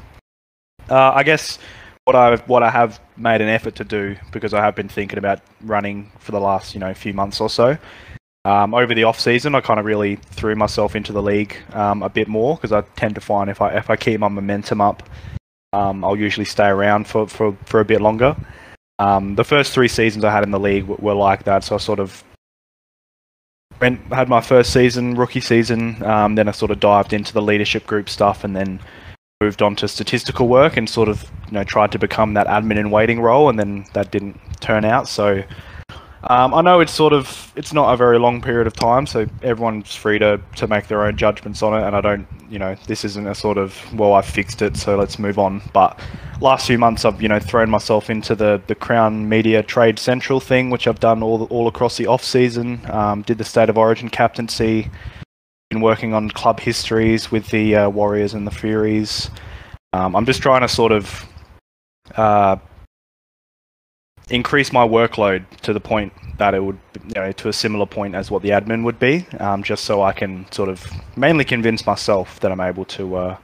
[0.89, 1.59] Uh, I guess
[2.05, 5.17] what I what I have made an effort to do because I have been thinking
[5.17, 7.77] about running for the last you know few months or so.
[8.45, 12.03] Um, over the off season, I kind of really threw myself into the league um,
[12.03, 14.81] a bit more because I tend to find if I if I keep my momentum
[14.81, 15.03] up,
[15.71, 18.35] um, I'll usually stay around for, for, for a bit longer.
[18.99, 21.75] Um, the first three seasons I had in the league were, were like that, so
[21.75, 22.23] I sort of
[23.79, 26.03] went had my first season, rookie season.
[26.03, 28.79] Um, then I sort of dived into the leadership group stuff, and then
[29.41, 32.79] moved on to statistical work and sort of you know tried to become that admin
[32.79, 35.07] and waiting role, and then that didn't turn out.
[35.07, 35.43] So
[36.29, 39.27] um, I know it's sort of it's not a very long period of time, so
[39.41, 41.85] everyone's free to, to make their own judgments on it.
[41.85, 44.95] And I don't, you know, this isn't a sort of well I've fixed it, so
[44.95, 45.61] let's move on.
[45.73, 45.99] But
[46.39, 50.39] last few months I've you know thrown myself into the, the Crown Media Trade Central
[50.39, 52.79] thing, which I've done all all across the off season.
[52.89, 54.89] Um, did the State of Origin captaincy.
[55.71, 59.29] Been working on club histories with the uh, Warriors and the Furies.
[59.91, 61.27] Um, I'm just trying to sort of
[62.15, 62.55] uh,
[64.29, 68.15] increase my workload to the point that it would, you know, to a similar point
[68.15, 71.85] as what the admin would be, um, just so I can sort of mainly convince
[71.85, 73.37] myself that I'm able to uh,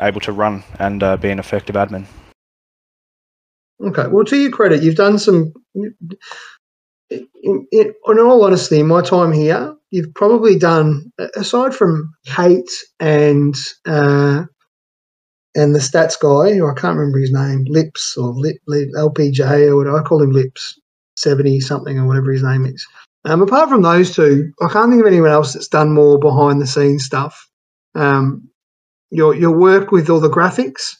[0.00, 2.06] able to run and uh, be an effective admin.
[3.80, 4.06] Okay.
[4.06, 5.52] Well, to your credit, you've done some.
[5.74, 5.94] In,
[7.42, 12.70] in, in all honesty, in my time here, you've probably done aside from Kate
[13.00, 13.54] and
[13.86, 14.44] uh,
[15.54, 19.74] and the stats guy, who I can't remember his name, Lips or Lip, Lip, LPJ
[19.74, 19.98] or.
[19.98, 20.78] I call him Lips
[21.16, 22.86] seventy something or whatever his name is.
[23.24, 26.60] Um, apart from those two, I can't think of anyone else that's done more behind
[26.60, 27.48] the scenes stuff.
[27.94, 28.48] Um,
[29.10, 30.96] your your work with all the graphics,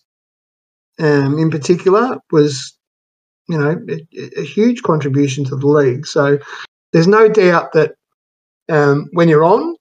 [1.00, 2.76] um, in particular, was
[3.48, 6.06] you know a, a huge contribution to the league.
[6.06, 6.38] So
[6.92, 7.94] there's no doubt that
[8.68, 9.76] um, when you're on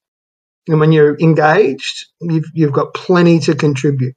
[0.67, 4.15] and when you're engaged, you've you've got plenty to contribute.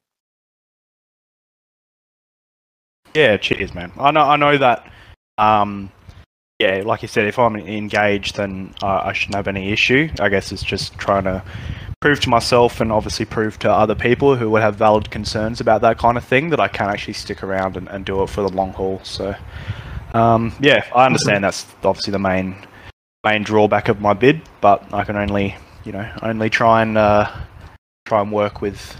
[3.15, 3.93] Yeah, cheers, man.
[3.97, 4.91] I know, I know that.
[5.37, 5.89] Um,
[6.59, 10.09] yeah, like you said, if I'm engaged, then I shouldn't have any issue.
[10.19, 11.41] I guess it's just trying to
[12.01, 15.81] prove to myself and obviously prove to other people who would have valid concerns about
[15.81, 18.41] that kind of thing that I can actually stick around and, and do it for
[18.41, 18.99] the long haul.
[19.03, 19.33] So,
[20.13, 22.55] um, yeah, I understand that's obviously the main
[23.25, 27.31] main drawback of my bid, but I can only you know only try and uh,
[28.05, 28.95] try and work with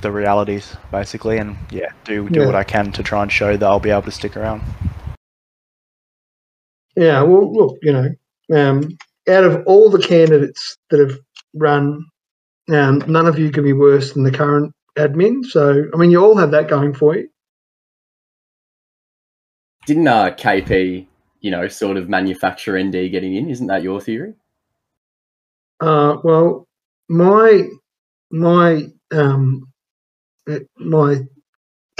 [0.00, 2.46] the realities basically, and yeah, do do Yeah.
[2.46, 4.62] what I can to try and show that I'll be able to stick around.
[6.96, 8.08] Yeah, well, look, you know,
[8.54, 8.96] um,
[9.28, 11.18] out of all the candidates that have
[11.54, 12.04] run,
[12.70, 15.44] um, none of you can be worse than the current admin.
[15.44, 17.28] So, I mean, you all have that going for you.
[19.86, 21.06] Didn't uh, KP,
[21.40, 23.48] you know, sort of manufacture ND getting in?
[23.48, 24.34] Isn't that your theory?
[25.80, 26.66] Uh, well,
[27.08, 27.68] my
[28.30, 29.70] my um,
[30.50, 31.20] uh, my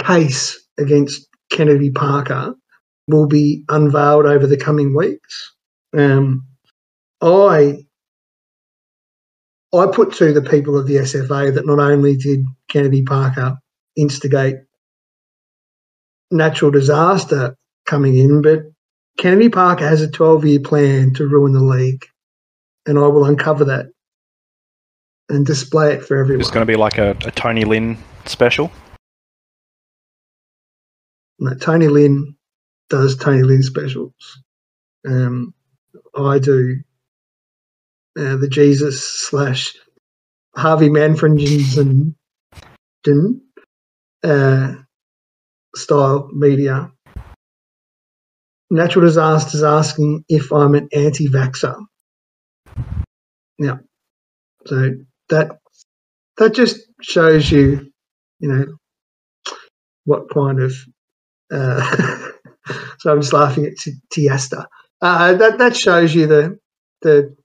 [0.03, 2.55] case against Kennedy Parker
[3.07, 5.53] will be unveiled over the coming weeks.
[5.97, 6.45] Um,
[7.21, 7.79] I
[9.73, 13.57] I put to the people of the SFA that not only did Kennedy Parker
[13.95, 14.55] instigate
[16.31, 18.63] natural disaster coming in, but
[19.17, 22.05] Kennedy Parker has a 12 year plan to ruin the league.
[22.85, 23.87] And I will uncover that
[25.29, 26.41] and display it for everyone.
[26.41, 27.97] It's going to be like a, a Tony Lynn
[28.29, 28.71] special.
[31.39, 32.35] No, Tony Lynn
[32.89, 34.41] does Tony Lynn specials.
[35.07, 35.53] Um,
[36.15, 36.77] I do
[38.17, 39.75] uh, the Jesus slash
[40.55, 42.15] Harvey Manfredson
[43.05, 43.41] and
[44.23, 44.75] uh,
[45.75, 46.91] style media.
[48.69, 51.79] Natural disasters asking if I'm an anti-vaxxer.
[53.59, 53.77] Yeah,
[54.65, 54.91] so
[55.29, 55.59] that
[56.37, 57.86] that just shows you,
[58.39, 58.65] you know,
[60.05, 60.73] what kind of
[61.51, 62.29] uh,
[62.99, 64.65] so I'm just laughing at Ti- Tiesta.
[65.01, 66.57] Uh, that that shows you the
[67.01, 67.35] the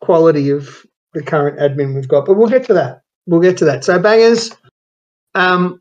[0.00, 2.26] quality of the current admin we've got.
[2.26, 3.00] But we'll get to that.
[3.26, 3.84] We'll get to that.
[3.84, 4.50] So bangers.
[5.34, 5.80] Um,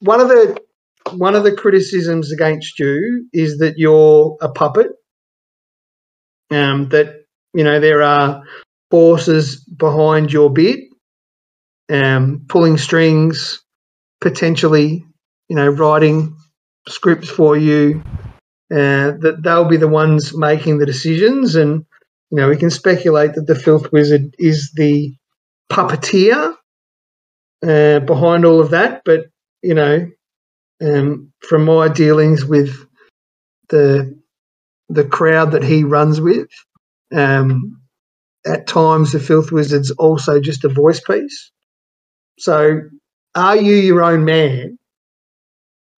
[0.00, 0.58] one of the
[1.12, 4.88] one of the criticisms against you is that you're a puppet.
[6.50, 7.24] Um, that
[7.54, 8.42] you know there are
[8.90, 10.80] forces behind your bid,
[11.90, 13.62] um, pulling strings,
[14.20, 15.04] potentially
[15.48, 16.36] you know, writing
[16.88, 18.02] scripts for you,
[18.70, 21.54] uh, that they'll be the ones making the decisions.
[21.54, 21.84] And,
[22.30, 25.14] you know, we can speculate that the Filth Wizard is the
[25.70, 26.54] puppeteer
[27.66, 29.02] uh, behind all of that.
[29.04, 29.26] But,
[29.62, 30.06] you know,
[30.82, 32.76] um, from my dealings with
[33.70, 34.16] the
[34.90, 36.48] the crowd that he runs with,
[37.14, 37.78] um,
[38.46, 41.50] at times the Filth Wizard's also just a voice piece.
[42.38, 42.80] So,
[43.34, 44.78] are you your own man?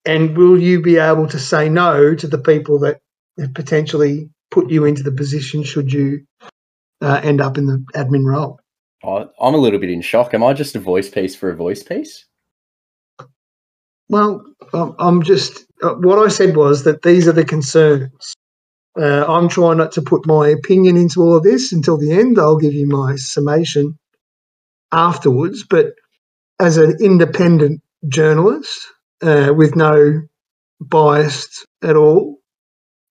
[0.07, 3.01] and will you be able to say no to the people that
[3.39, 6.21] have potentially put you into the position should you
[7.03, 8.59] uh, end up in the admin role?
[9.05, 10.35] I, I'm a little bit in shock.
[10.35, 12.25] Am I just a voice piece for a voice piece?
[14.09, 18.35] Well, I'm- I'm just uh, what I said was that these are the concerns.
[18.99, 22.39] Uh, I'm trying not to put my opinion into all of this until the end.
[22.39, 23.99] I'll give you my summation
[24.93, 25.65] afterwards.
[25.69, 25.93] But
[26.61, 28.87] as an independent journalist
[29.23, 30.23] uh, with no
[30.81, 32.39] bias at all,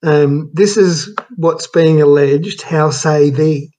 [0.03, 2.61] um, this is what's being alleged.
[2.61, 3.71] How say thee?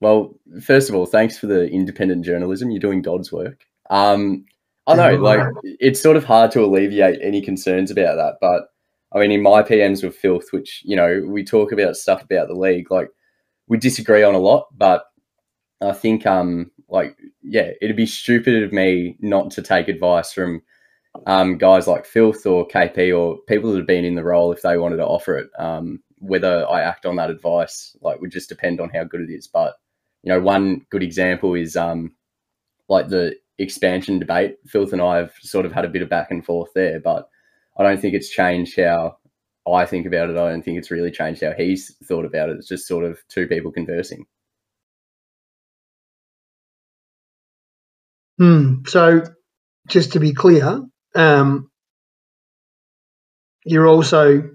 [0.00, 2.70] Well, first of all, thanks for the independent journalism.
[2.70, 3.64] You're doing God's work.
[3.90, 4.44] Um,
[4.86, 8.68] I know, like it's sort of hard to alleviate any concerns about that, but
[9.12, 12.46] I mean, in my PMs with Filth, which you know we talk about stuff about
[12.46, 13.08] the league, like
[13.68, 15.04] we disagree on a lot, but
[15.80, 17.16] I think, um, like,
[17.48, 20.62] yeah, it'd be stupid of me not to take advice from
[21.26, 24.62] um, guys like Filth or KP or people that have been in the role if
[24.62, 25.48] they wanted to offer it.
[25.58, 29.32] Um, whether I act on that advice, like, would just depend on how good it
[29.32, 29.46] is.
[29.46, 29.76] But
[30.22, 32.12] you know, one good example is um,
[32.88, 34.56] like the expansion debate.
[34.66, 37.28] Filth and I have sort of had a bit of back and forth there, but
[37.78, 39.18] I don't think it's changed how
[39.70, 40.36] I think about it.
[40.36, 42.56] I don't think it's really changed how he's thought about it.
[42.56, 44.26] It's just sort of two people conversing.
[48.38, 48.84] Hmm.
[48.86, 49.22] So,
[49.88, 50.82] just to be clear,
[51.14, 51.70] um,
[53.64, 54.50] you're also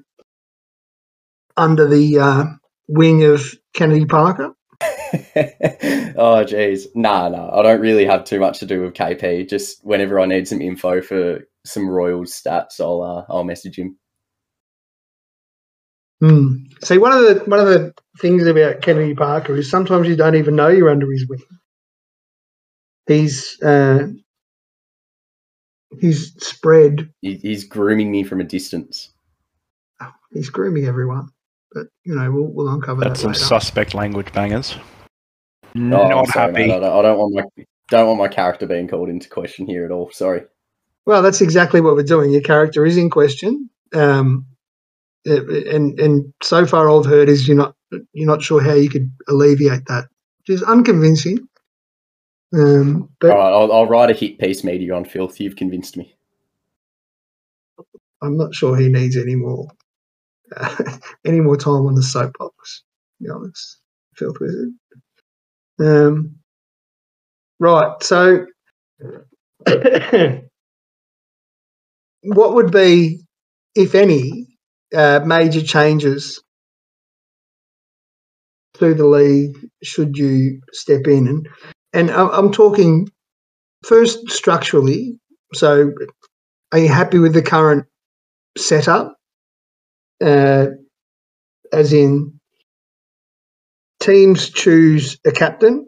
[1.58, 2.44] under the uh,
[2.88, 4.54] wing of Kennedy Parker.
[6.16, 6.88] oh, geez.
[6.96, 7.60] Nah, nah.
[7.60, 9.50] I don't really have too much to do with KP.
[9.50, 13.98] Just whenever I need some info for some Royals stats, I'll uh, I'll message him.
[16.22, 16.66] Hmm.
[16.84, 20.36] See, one of the one of the things about Kennedy Parker is sometimes you don't
[20.36, 21.42] even know you're under his wing.
[23.12, 24.08] He's uh,
[26.00, 27.12] he's spread.
[27.22, 29.10] He, he's grooming me from a distance.
[30.34, 31.30] He's grooming everyone,
[31.74, 33.44] but you know we'll we'll uncover That's that some later.
[33.46, 34.76] suspect language bangers.
[34.78, 36.68] Oh, Not I'm sorry, happy.
[36.68, 36.72] mate.
[36.72, 39.86] I, don't, I don't want my don't want my character being called into question here
[39.86, 40.12] at all.
[40.12, 40.44] Sorry.
[41.06, 42.32] Well, that's exactly what we're doing.
[42.32, 44.46] Your character is in question, um,
[45.26, 47.76] and and so far all I've heard is you're not
[48.14, 50.06] you're not sure how you could alleviate that,
[50.40, 51.48] which is unconvincing.
[52.54, 55.40] Um, but all right, I'll, I'll write a hit piece media on filth.
[55.40, 56.16] You've convinced me.
[58.22, 59.68] I'm not sure he needs any more
[60.56, 62.84] uh, any more time on the soapbox.
[63.20, 63.78] To be honest,
[64.16, 64.70] filth wizard.
[65.80, 66.36] Um,
[67.60, 68.02] right.
[68.02, 68.46] So,
[72.24, 73.22] what would be,
[73.76, 74.48] if any,
[74.96, 76.42] uh, major changes
[78.76, 81.28] to the league should you step in?
[81.28, 81.48] And
[81.94, 83.10] and I'm talking
[83.86, 85.20] first structurally.
[85.54, 85.94] So,
[86.72, 87.86] are you happy with the current
[88.58, 89.16] setup?
[90.24, 90.68] Uh,
[91.74, 92.40] as in,
[94.00, 95.88] teams choose a captain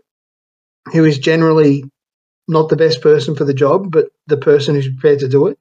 [0.93, 1.83] who is generally
[2.47, 5.57] not the best person for the job, but the person who's prepared to do it.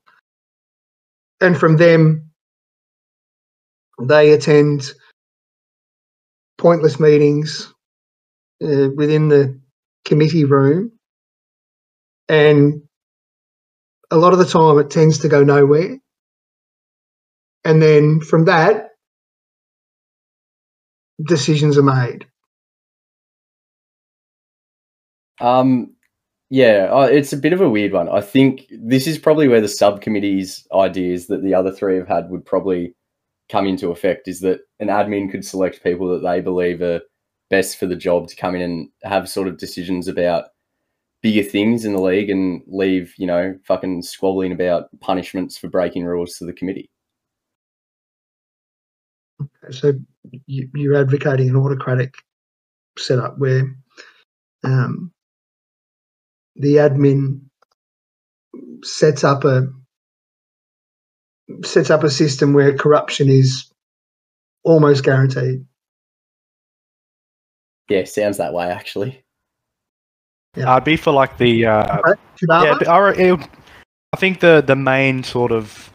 [1.40, 2.30] And from them,
[4.00, 4.92] they attend
[6.58, 7.72] pointless meetings
[8.64, 9.60] uh, within the
[10.04, 10.92] committee room.
[12.28, 12.82] And
[14.10, 15.98] a lot of the time, it tends to go nowhere.
[17.64, 18.88] And then from that,
[21.24, 22.26] decisions are made.
[25.40, 25.96] Um,
[26.50, 28.08] yeah, it's a bit of a weird one.
[28.08, 32.30] I think this is probably where the subcommittee's ideas that the other three have had
[32.30, 32.94] would probably
[33.50, 34.28] come into effect.
[34.28, 37.00] Is that an admin could select people that they believe are
[37.52, 40.46] best for the job to come in and have sort of decisions about
[41.22, 46.04] bigger things in the league and leave, you know, fucking squabbling about punishments for breaking
[46.04, 46.90] rules to the committee.
[49.70, 49.92] So
[50.46, 52.14] you, you're advocating an autocratic
[52.98, 53.64] setup where
[54.64, 55.12] um,
[56.56, 57.42] the admin
[58.82, 59.66] sets up a
[61.64, 63.70] sets up a system where corruption is
[64.64, 65.66] almost guaranteed.
[67.92, 69.22] Yeah, sounds that way actually.
[70.56, 70.74] Yeah.
[70.74, 72.18] I'd be for like the uh, Right,
[72.48, 72.74] yeah.
[72.78, 72.86] Shibaba?
[72.86, 73.48] I, it-
[74.14, 75.90] I think the the main sort of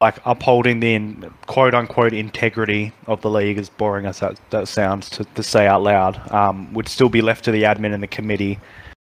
[0.00, 4.68] like upholding the in, quote unquote integrity of the league, as boring as that, that
[4.68, 8.02] sounds to, to say out loud, um, would still be left to the admin and
[8.02, 8.58] the committee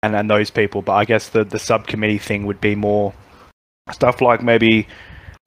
[0.02, 0.82] and, and those people.
[0.82, 3.14] But I guess the, the subcommittee thing would be more
[3.92, 4.86] stuff like maybe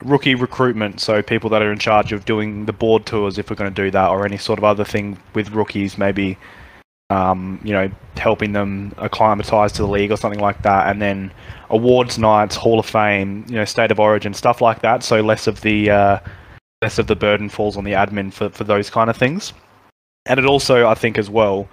[0.04, 3.56] rookie recruitment, so people that are in charge of doing the board tours if we're
[3.56, 6.38] going to do that, or any sort of other thing with rookies, maybe
[7.10, 11.32] um, you know helping them acclimatise to the league or something like that, and then
[11.70, 15.04] awards nights, Hall of Fame, you know, State of Origin, stuff like that.
[15.04, 16.20] So less of the uh,
[16.82, 19.54] less of the burden falls on the admin for for those kind of things.
[20.26, 21.68] And it also, I think, as well,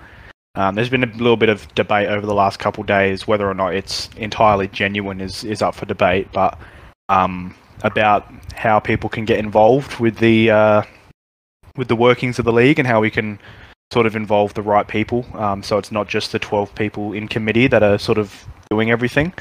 [0.55, 3.55] um, there's been a little bit of debate over the last couple days whether or
[3.55, 6.59] not it's entirely genuine is is up for debate, but
[7.09, 10.83] um, about how people can get involved with the uh,
[11.77, 13.39] with the workings of the league and how we can
[13.93, 15.27] sort of involve the right people.
[15.35, 18.91] Um, so it's not just the 12 people in committee that are sort of doing
[18.91, 19.33] everything.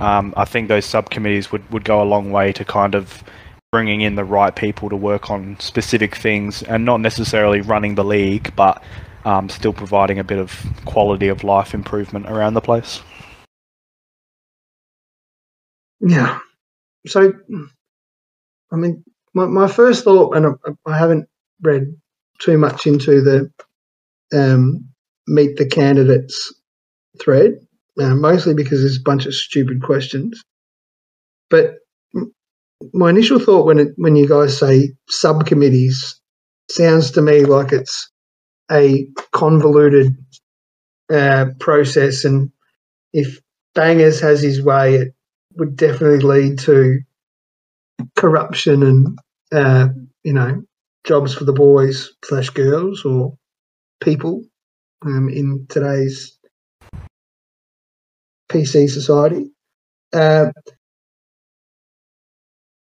[0.00, 3.22] Um, I think those subcommittees would, would go a long way to kind of
[3.72, 8.04] bringing in the right people to work on specific things and not necessarily running the
[8.04, 8.82] league, but
[9.24, 13.02] um, still providing a bit of quality of life improvement around the place.
[16.00, 16.38] Yeah.
[17.06, 17.32] So,
[18.72, 19.04] I mean,
[19.34, 21.28] my, my first thought, and I, haven't
[21.62, 21.84] read
[22.40, 23.50] too much into the
[24.32, 24.88] um,
[25.26, 26.54] meet the candidates
[27.20, 27.52] thread,
[28.00, 30.42] uh, mostly because there's a bunch of stupid questions.
[31.48, 31.76] But
[32.92, 36.20] my initial thought when it, when you guys say subcommittees
[36.70, 38.10] sounds to me like it's
[38.70, 40.16] a convoluted
[41.12, 42.50] uh, process, and
[43.12, 43.40] if
[43.74, 45.14] Bangers has his way, it
[45.56, 47.00] would definitely lead to
[48.16, 49.18] corruption and
[49.52, 49.88] uh,
[50.24, 50.62] you know
[51.04, 53.36] jobs for the boys slash girls or
[54.00, 54.42] people
[55.06, 56.38] um, in today's
[58.48, 59.50] PC society.
[60.12, 60.50] Uh,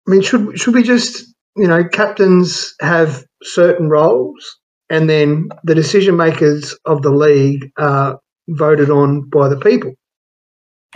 [0.07, 4.57] I mean, should should we just you know captains have certain roles,
[4.91, 9.95] and then the decision makers of the league are voted on by the people?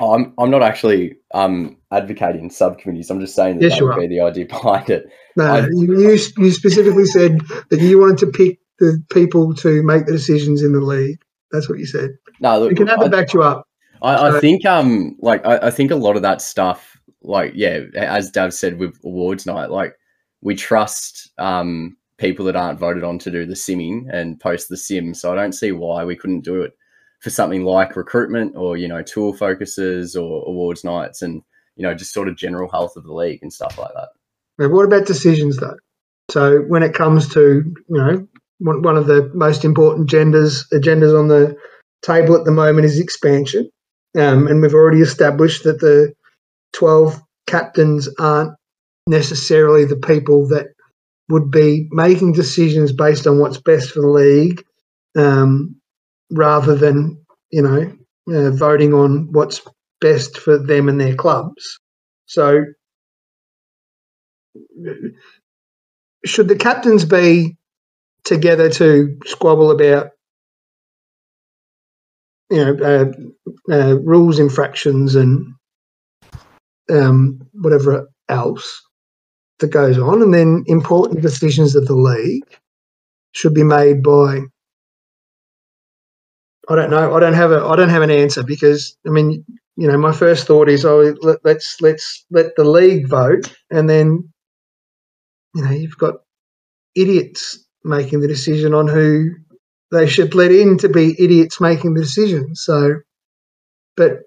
[0.01, 3.11] Oh, I'm I'm not actually um advocating subcommittees.
[3.11, 4.01] I'm just saying that Yes, that would are.
[4.01, 5.07] be the idea behind it.
[5.37, 7.41] No, I- you, you specifically said
[7.71, 11.19] that you wanted to pick the people to make the decisions in the league.
[11.51, 12.13] That's what you said.
[12.41, 13.67] No, look, We can have I- it back you up.
[14.01, 17.83] I, I think um like I, I think a lot of that stuff like yeah
[17.95, 19.95] as Dav said with awards night like
[20.41, 24.77] we trust um people that aren't voted on to do the simming and post the
[24.77, 26.73] sim so I don't see why we couldn't do it
[27.23, 31.43] for something like recruitment or you know tour focuses or awards nights and
[31.77, 34.09] you know just sort of general health of the league and stuff like that.
[34.59, 35.77] Now, what about decisions though?
[36.31, 38.27] So when it comes to you know
[38.59, 41.57] one one of the most important genders agendas on the
[42.03, 43.71] table at the moment is expansion,
[44.19, 46.13] um, and we've already established that the
[46.73, 48.55] twelve captains aren't
[49.07, 50.67] necessarily the people that
[51.29, 54.63] would be making decisions based on what's best for the league,
[55.17, 55.77] um,
[56.33, 57.19] rather than
[57.51, 57.93] you know
[58.35, 59.61] uh, voting on what's
[60.01, 61.79] best for them and their clubs.
[62.27, 62.65] So
[66.25, 67.57] should the captains be
[68.25, 70.11] together to squabble about
[72.51, 75.55] you know uh, uh, rules infractions and
[76.91, 78.83] um, whatever else
[79.61, 82.45] that goes on, and then important decisions of the league
[83.33, 84.41] should be made by.
[86.73, 87.15] I don't know.
[87.15, 87.63] I don't have a.
[87.65, 89.45] I don't have an answer because I mean,
[89.77, 93.91] you know, my first thought is, oh, let, let's let's let the league vote, and
[93.91, 94.33] then
[95.55, 96.15] you know, you've got
[96.95, 99.31] idiots making the decision on who
[99.91, 102.55] they should let in to be idiots making the decision.
[102.55, 102.95] So,
[103.95, 104.21] but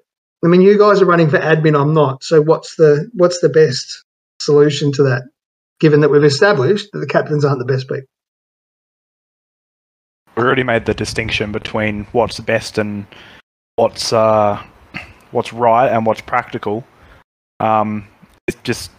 [0.44, 1.80] I mean, you guys are running for admin.
[1.80, 2.24] I'm not.
[2.24, 4.04] So, what's the what's the best
[4.40, 5.24] solution to that?
[5.80, 8.06] Given that we've established that the captains aren't the best people.
[10.36, 13.06] We already made the distinction between what's best and
[13.78, 14.62] what's uh,
[15.32, 16.84] what's right and what's practical.
[17.60, 18.08] Um,
[18.48, 18.92] it's just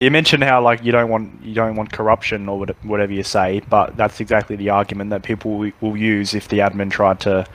[0.00, 3.60] you mentioned how like you don't want you don't want corruption or whatever you say,
[3.68, 7.46] but that's exactly the argument that people will- use if the admin tried to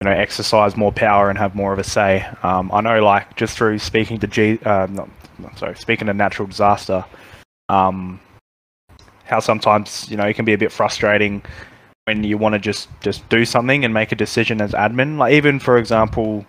[0.00, 2.26] you know exercise more power and have more of a say.
[2.42, 6.14] Um, I know, like just through speaking to G, uh, not, not sorry, speaking to
[6.14, 7.04] natural disaster,
[7.68, 8.20] um,
[9.24, 11.42] how sometimes you know it can be a bit frustrating
[12.06, 15.18] when you want to just just do something and make a decision as admin.
[15.18, 16.44] Like even for example,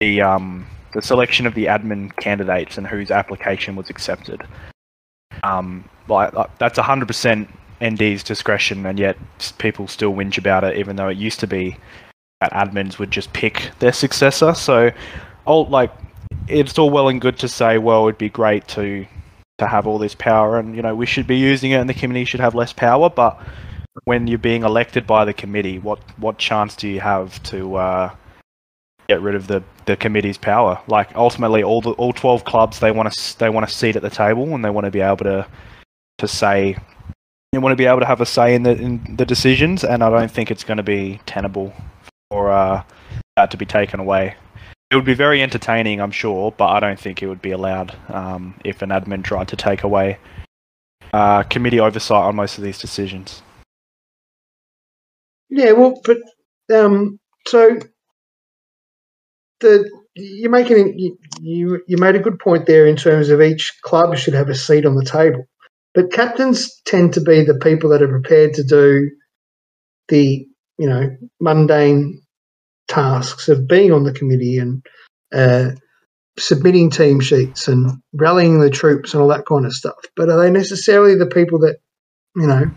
[0.00, 4.46] the um, the selection of the admin candidates and whose application was accepted.
[5.42, 7.48] Um, like that's hundred percent
[7.80, 9.16] ND's discretion, and yet
[9.58, 11.76] people still whinge about it, even though it used to be
[12.40, 14.54] that admins would just pick their successor.
[14.54, 14.90] So,
[15.44, 15.90] all like
[16.48, 19.06] it's all well and good to say, well, it'd be great to
[19.58, 21.94] to have all this power, and you know we should be using it, and the
[21.94, 23.40] committee should have less power, but
[24.04, 28.14] when you're being elected by the committee, what what chance do you have to uh,
[29.08, 30.80] get rid of the, the committee's power?
[30.86, 34.02] Like ultimately, all the all twelve clubs they want to they want a seat at
[34.02, 35.46] the table and they want to be able to
[36.18, 36.76] to say
[37.52, 39.84] they want to be able to have a say in the in the decisions.
[39.84, 41.72] And I don't think it's going to be tenable
[42.30, 42.82] for uh,
[43.36, 44.36] that to be taken away.
[44.90, 47.96] It would be very entertaining, I'm sure, but I don't think it would be allowed
[48.08, 50.18] um, if an admin tried to take away
[51.14, 53.42] uh, committee oversight on most of these decisions.
[55.54, 56.16] Yeah, well, but
[56.74, 57.78] um, so
[59.60, 63.74] the you're making you, you you made a good point there in terms of each
[63.82, 65.44] club should have a seat on the table,
[65.92, 69.10] but captains tend to be the people that are prepared to do
[70.08, 70.46] the
[70.78, 72.22] you know mundane
[72.88, 74.82] tasks of being on the committee and
[75.34, 75.72] uh,
[76.38, 79.96] submitting team sheets and rallying the troops and all that kind of stuff.
[80.16, 81.76] But are they necessarily the people that
[82.36, 82.70] you know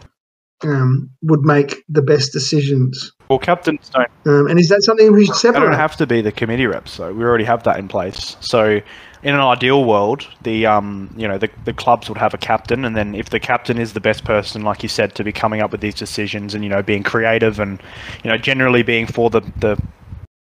[0.64, 3.12] um, would make the best decisions?
[3.30, 5.62] Well, captains don't Um, and is that something we should They separate?
[5.62, 8.38] don't have to be the committee reps, so we already have that in place.
[8.40, 8.82] So,
[9.24, 12.86] in an ideal world, the um, you know, the, the clubs would have a captain,
[12.86, 15.62] and then if the captain is the best person, like you said, to be coming
[15.62, 17.82] up with these decisions and you know being creative and
[18.24, 19.82] you know generally being for the the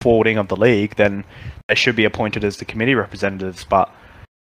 [0.01, 1.25] forwarding of the league, then
[1.67, 3.65] they should be appointed as the committee representatives.
[3.65, 3.93] But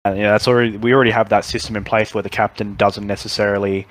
[0.05, 2.75] uh, you know, that's already we already have that system in place where the captain
[2.75, 3.87] doesn't necessarily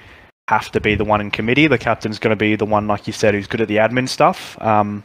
[0.51, 1.69] have to be the one in committee.
[1.69, 4.09] The captain's going to be the one, like you said, who's good at the admin
[4.09, 4.61] stuff.
[4.61, 5.05] Um,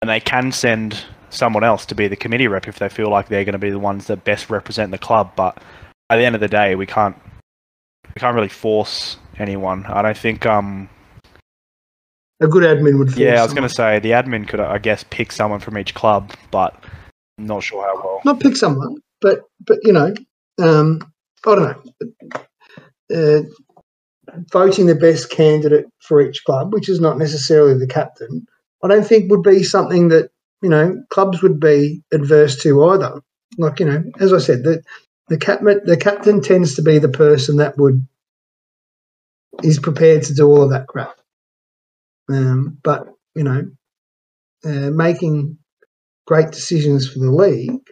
[0.00, 3.28] and they can send someone else to be the committee rep if they feel like
[3.28, 5.32] they're going to be the ones that best represent the club.
[5.36, 5.62] But
[6.08, 7.14] at the end of the day, we can't
[8.06, 9.84] we can't really force anyone.
[9.84, 10.46] I don't think.
[10.46, 10.88] Um,
[12.40, 13.14] A good admin would.
[13.18, 15.92] yeah, I was going to say the admin could, I guess, pick someone from each
[15.92, 16.72] club, but
[17.38, 18.20] I'm not sure how well.
[18.24, 20.14] not pick someone, but but you know,
[20.58, 21.02] um,
[21.46, 21.76] I don't know.
[23.14, 23.42] Uh,
[24.52, 28.46] voting the best candidate for each club, which is not necessarily the captain,
[28.82, 30.30] I don't think would be something that
[30.62, 33.20] you know clubs would be adverse to either.
[33.58, 34.82] Like you know, as I said, the
[35.28, 38.06] the captain the captain tends to be the person that would
[39.62, 41.20] is prepared to do all of that crap.
[42.28, 43.64] Um, but you know,
[44.64, 45.58] uh, making
[46.26, 47.90] great decisions for the league,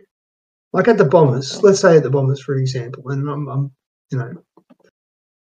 [0.72, 3.72] like at the Bombers, let's say at the Bombers, for example, and I'm, I'm
[4.10, 4.32] you know,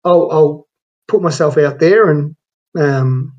[0.04, 0.68] I'll, I'll
[1.08, 2.36] put myself out there and
[2.78, 3.36] um,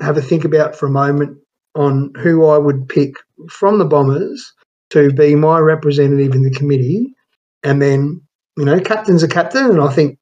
[0.00, 1.38] have a think about for a moment
[1.74, 3.14] on who I would pick
[3.50, 4.52] from the Bombers
[4.90, 7.14] to be my representative in the committee,
[7.62, 8.20] and then
[8.56, 10.18] you know, captain's a captain, and I think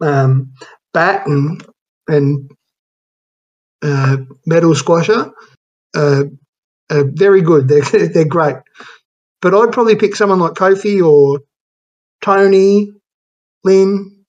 [0.00, 0.52] um,
[0.92, 1.66] Bat and
[2.06, 2.50] and
[3.82, 5.32] uh, Medal Squasher
[5.96, 6.24] uh,
[6.90, 7.68] are very good.
[7.92, 8.56] They're they're great,
[9.40, 11.40] but I'd probably pick someone like Kofi or
[12.22, 12.92] Tony,
[13.64, 14.21] Lynn,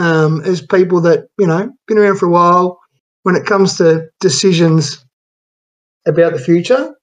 [0.00, 2.80] um, as people that you know been around for a while.
[3.22, 5.04] When it comes to decisions
[6.06, 6.94] about the future,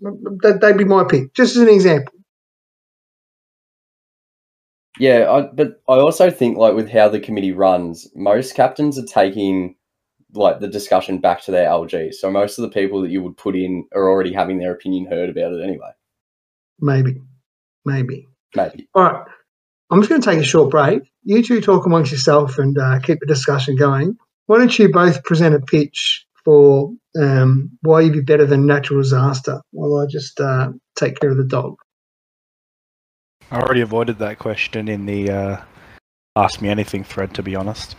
[0.00, 1.34] that, they'd be my pick.
[1.34, 2.14] Just as an example.
[4.98, 9.04] Yeah, I, but I also think like with how the committee runs, most captains are
[9.04, 9.76] taking
[10.32, 12.14] like the discussion back to their LG.
[12.14, 15.06] So most of the people that you would put in are already having their opinion
[15.06, 15.90] heard about it anyway.
[16.80, 17.20] Maybe,
[17.84, 18.88] maybe, maybe.
[18.94, 19.26] All right,
[19.90, 21.02] I'm just going to take a short break.
[21.22, 24.16] You two talk amongst yourself and uh, keep the discussion going.
[24.46, 29.00] Why don't you both present a pitch for um, why you'd be better than natural
[29.00, 31.76] disaster while I just uh, take care of the dog?
[33.50, 35.62] I already avoided that question in the uh,
[36.34, 37.94] Ask Me Anything thread, to be honest.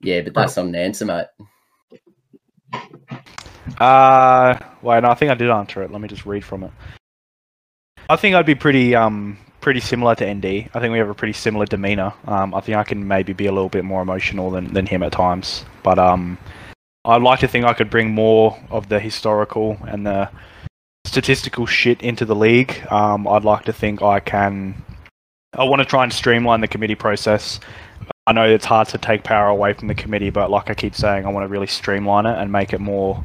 [0.00, 1.26] Yeah, but that's not an answer, mate.
[3.78, 5.92] Uh, wait, no, I think I did answer it.
[5.92, 6.72] Let me just read from it.
[8.10, 10.44] I think I'd be pretty um pretty similar to ND.
[10.44, 12.12] I think we have a pretty similar demeanor.
[12.26, 15.02] Um, I think I can maybe be a little bit more emotional than, than him
[15.02, 15.64] at times.
[15.82, 16.38] But um,
[17.04, 20.30] I'd like to think I could bring more of the historical and the
[21.06, 22.86] statistical shit into the league.
[22.90, 24.84] Um, I'd like to think I can.
[25.54, 27.60] I want to try and streamline the committee process.
[28.26, 30.94] I know it's hard to take power away from the committee, but like I keep
[30.94, 33.24] saying, I want to really streamline it and make it more,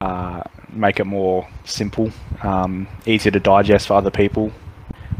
[0.00, 2.10] uh, make it more simple,
[2.42, 4.50] um, easier to digest for other people,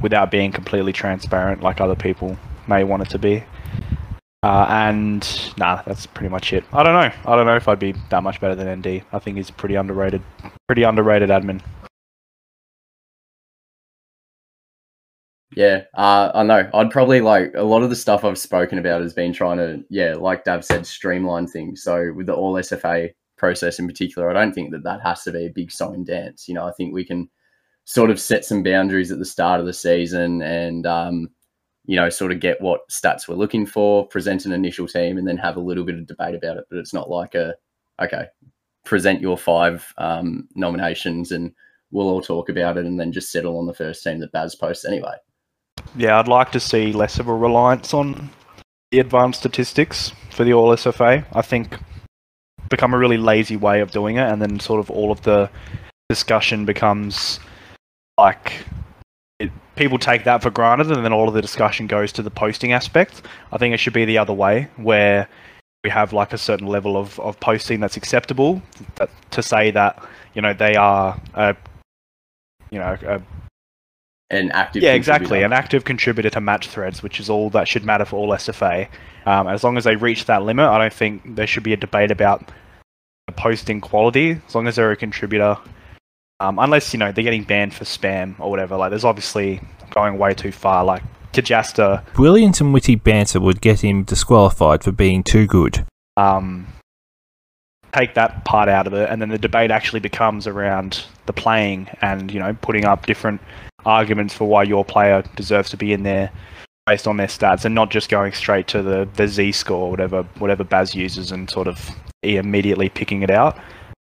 [0.02, 2.36] without being completely transparent like other people
[2.66, 3.44] may want it to be.
[4.42, 6.64] Uh, and nah, that's pretty much it.
[6.72, 7.12] I don't know.
[7.26, 9.02] I don't know if I'd be that much better than ND.
[9.12, 10.22] I think he's pretty underrated.
[10.68, 11.60] Pretty underrated admin.
[15.56, 16.70] Yeah, uh, I know.
[16.72, 19.82] I'd probably like a lot of the stuff I've spoken about has been trying to,
[19.90, 21.82] yeah, like Dav said, streamline things.
[21.82, 25.32] So with the all SFA process in particular, I don't think that that has to
[25.32, 26.48] be a big song and dance.
[26.48, 27.28] You know, I think we can
[27.88, 31.30] sort of set some boundaries at the start of the season and um,
[31.86, 35.26] you know, sort of get what stats we're looking for, present an initial team, and
[35.26, 36.64] then have a little bit of debate about it.
[36.68, 37.54] But it's not like a,
[37.98, 38.26] okay,
[38.84, 41.50] present your five um, nominations and
[41.90, 44.54] we'll all talk about it and then just settle on the first team that Baz
[44.54, 45.14] posts anyway.
[45.96, 48.28] Yeah, I'd like to see less of a reliance on
[48.90, 51.24] the advanced statistics for the All SFA.
[51.32, 51.78] I think
[52.68, 55.48] become a really lazy way of doing it, and then sort of all of the
[56.10, 57.40] discussion becomes
[58.18, 58.64] like
[59.38, 62.30] it, people take that for granted, and then all of the discussion goes to the
[62.30, 63.22] posting aspect.
[63.52, 65.28] I think it should be the other way, where
[65.84, 68.60] we have like a certain level of, of posting that's acceptable
[68.96, 70.04] that, to say that
[70.34, 71.56] you know they are a
[72.70, 73.22] you know a,
[74.30, 77.84] an active yeah exactly an active contributor to match threads, which is all that should
[77.84, 78.88] matter for all SFA.
[79.26, 81.76] Um, as long as they reach that limit, I don't think there should be a
[81.76, 82.50] debate about
[83.26, 84.40] the posting quality.
[84.48, 85.56] As long as they're a contributor,
[86.40, 88.76] um, unless you know they're getting banned for spam or whatever.
[88.76, 89.60] Like, there's obviously
[89.90, 90.84] going way too far.
[90.84, 95.84] Like Tajasta, brilliant and witty banter would get him disqualified for being too good.
[96.16, 96.66] Um,
[97.92, 101.88] take that part out of it, and then the debate actually becomes around the playing
[102.00, 103.40] and you know putting up different
[103.84, 106.30] arguments for why your player deserves to be in there
[106.86, 110.22] based on their stats, and not just going straight to the the Z score, whatever
[110.38, 111.90] whatever Baz uses, and sort of
[112.22, 113.58] immediately picking it out.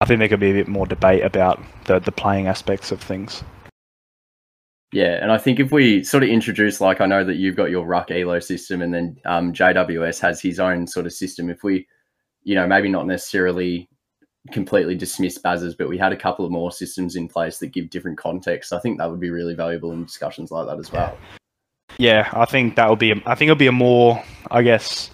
[0.05, 3.01] I think there could be a bit more debate about the the playing aspects of
[3.01, 3.43] things.
[4.93, 7.71] Yeah, and I think if we sort of introduce, like, I know that you've got
[7.71, 11.49] your Ruck Elo system, and then um, JWS has his own sort of system.
[11.49, 11.89] If we,
[12.43, 13.89] you know, maybe not necessarily
[14.53, 17.89] completely dismiss Baz's, but we had a couple of more systems in place that give
[17.89, 18.75] different contexts.
[18.75, 21.17] I think that would be really valuable in discussions like that as well.
[21.97, 23.13] Yeah, I think that would be.
[23.25, 25.11] I think it'll be a more, I guess,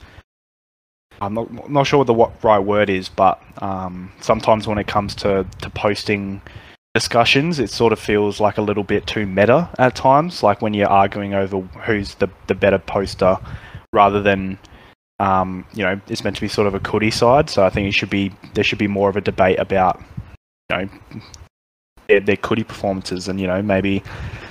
[1.21, 5.14] I'm not not sure what the right word is, but um, sometimes when it comes
[5.16, 6.41] to to posting
[6.95, 10.43] discussions, it sort of feels like a little bit too meta at times.
[10.43, 13.37] Like when you're arguing over who's the the better poster,
[13.93, 14.59] rather than
[15.18, 17.51] um, you know it's meant to be sort of a Coody side.
[17.51, 20.01] So I think it should be there should be more of a debate about
[20.71, 20.89] you know
[22.09, 24.03] their, their Coody performances, and you know maybe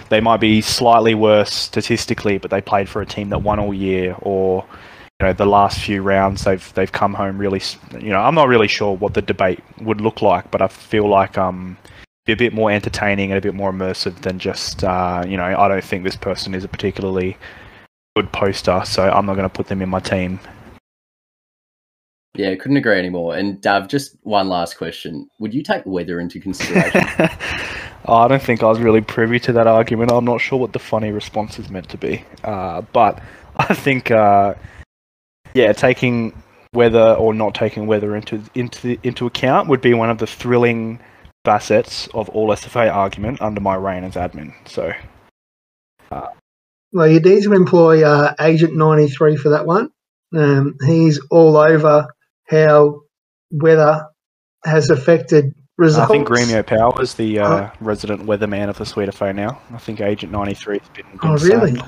[0.10, 3.74] they might be slightly worse statistically, but they played for a team that won all
[3.74, 4.66] year, or
[5.20, 7.62] you know the last few rounds they've they've come home really
[8.00, 11.10] you know I'm not really sure what the debate would look like but I feel
[11.10, 11.78] like um
[12.26, 15.44] be a bit more entertaining and a bit more immersive than just uh, you know
[15.44, 17.38] I don't think this person is a particularly
[18.16, 20.40] good poster so I'm not going to put them in my team
[22.36, 23.36] Yeah, couldn't agree anymore.
[23.36, 27.02] And Dav, just one last question: Would you take weather into consideration?
[28.06, 30.12] oh, I don't think I was really privy to that argument.
[30.12, 32.24] I'm not sure what the funny response is meant to be.
[32.44, 33.20] Uh, but
[33.58, 34.54] I think, uh,
[35.54, 36.34] yeah, taking
[36.74, 41.00] weather or not taking weather into into into account would be one of the thrilling
[41.46, 44.54] facets of all SFA argument under my reign as admin.
[44.68, 44.92] So,
[46.92, 49.90] Well, you need to employ uh, Agent 93 for that one.
[50.36, 52.08] Um, he's all over
[52.48, 53.02] how
[53.52, 54.06] weather
[54.66, 56.10] has affected results.
[56.10, 59.60] I think Gremio Power is the uh, resident weatherman of the FA now.
[59.72, 61.80] I think Agent 93 has been, been Oh, really?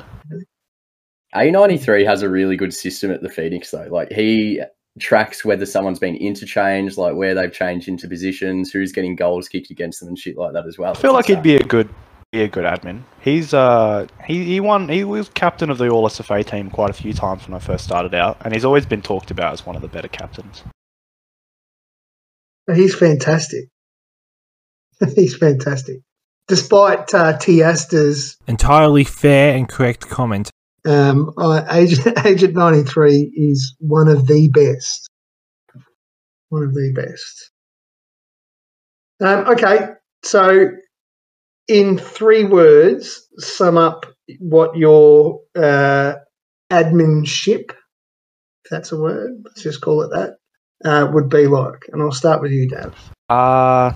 [1.35, 3.87] A93 has a really good system at the Phoenix, though.
[3.89, 4.61] Like, he
[4.99, 9.71] tracks whether someone's been interchanged, like where they've changed into positions, who's getting goals kicked
[9.71, 10.91] against them, and shit like that as well.
[10.91, 11.89] I feel like he'd be a good
[12.31, 13.03] be a good admin.
[13.21, 16.93] He's uh he, he won he was captain of the All SFA team quite a
[16.93, 19.75] few times when I first started out, and he's always been talked about as one
[19.75, 20.63] of the better captains.
[22.73, 23.65] He's fantastic.
[25.15, 25.97] he's fantastic.
[26.47, 30.51] Despite uh, Tiasta's Entirely fair and correct comment.
[30.85, 31.33] Um,
[31.71, 35.07] Agent, Agent 93 is one of the best.
[36.49, 37.51] One of the best.
[39.21, 39.89] Um, okay,
[40.23, 40.71] so
[41.67, 44.05] in three words, sum up
[44.39, 46.15] what your uh,
[46.71, 50.37] adminship, if that's a word, let's just call it that,
[50.83, 51.87] uh, would be like.
[51.91, 52.95] And I'll start with you, Dav.
[53.29, 53.93] Uh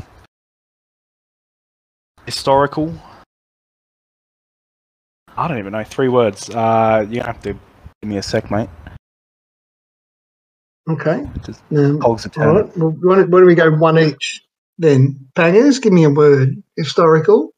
[2.25, 2.93] historical.
[5.37, 5.83] I don't even know.
[5.83, 6.49] Three words.
[6.49, 7.59] Uh you have to give
[8.09, 8.69] me a sec, mate.
[10.87, 11.25] Okay.
[11.45, 14.43] Just Um, cogs are all Well, why don't, why don't we go one each
[14.77, 15.17] then?
[15.33, 16.61] Bangers, give me a word.
[16.77, 17.53] Historical,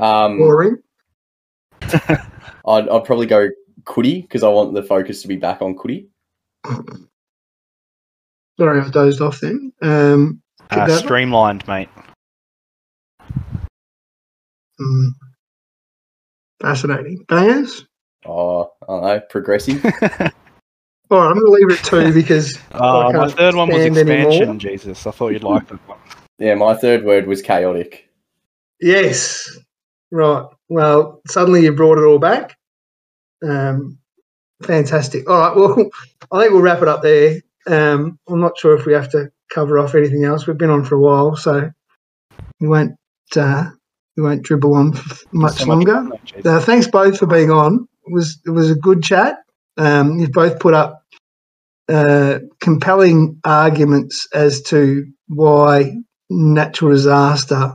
[0.00, 0.78] Um, boring.
[1.92, 3.48] I'd, I'd probably go
[3.84, 6.08] Cootie because I want the focus to be back on Cootie.
[8.58, 9.72] Sorry, I dozed off then.
[9.80, 11.88] Um, Uh, streamlined, mate.
[14.80, 15.08] mm,
[16.62, 17.24] fascinating.
[17.28, 17.86] Bangers?
[18.24, 19.84] Oh, I don't know, progressive.
[21.10, 23.68] All right, I'm going to leave it at two because Uh, my can't third one
[23.68, 24.32] was expansion.
[24.42, 24.54] anymore.
[24.56, 25.98] Jesus, I thought you'd like that one.
[26.38, 28.08] yeah, my third word was chaotic.
[28.80, 29.58] Yes.
[30.10, 30.44] Right.
[30.68, 32.56] Well, suddenly you brought it all back.
[33.46, 33.98] Um,
[34.62, 35.28] fantastic.
[35.28, 35.56] All right.
[35.56, 35.90] Well,
[36.32, 37.40] I think we'll wrap it up there.
[37.66, 40.46] Um, I'm not sure if we have to cover off anything else.
[40.46, 41.70] We've been on for a while, so
[42.60, 42.94] we won't
[43.36, 43.70] uh,
[44.16, 45.94] we won't dribble on for much So longer.
[45.94, 46.12] fun.
[46.44, 47.88] Uh, thanks both for being on.
[48.06, 49.38] It was it was a good chat.
[49.78, 51.02] Um, you've both put up
[51.88, 55.92] uh, compelling arguments as to why
[56.30, 57.74] natural disaster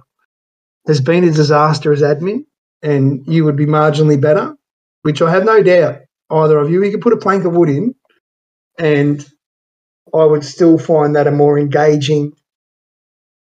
[0.87, 2.45] has been a disaster as admin,
[2.83, 4.55] and you would be marginally better,
[5.03, 5.99] which I have no doubt
[6.31, 6.83] either of you.
[6.83, 7.95] You could put a plank of wood in,
[8.79, 9.25] and
[10.13, 12.33] I would still find that a more engaging,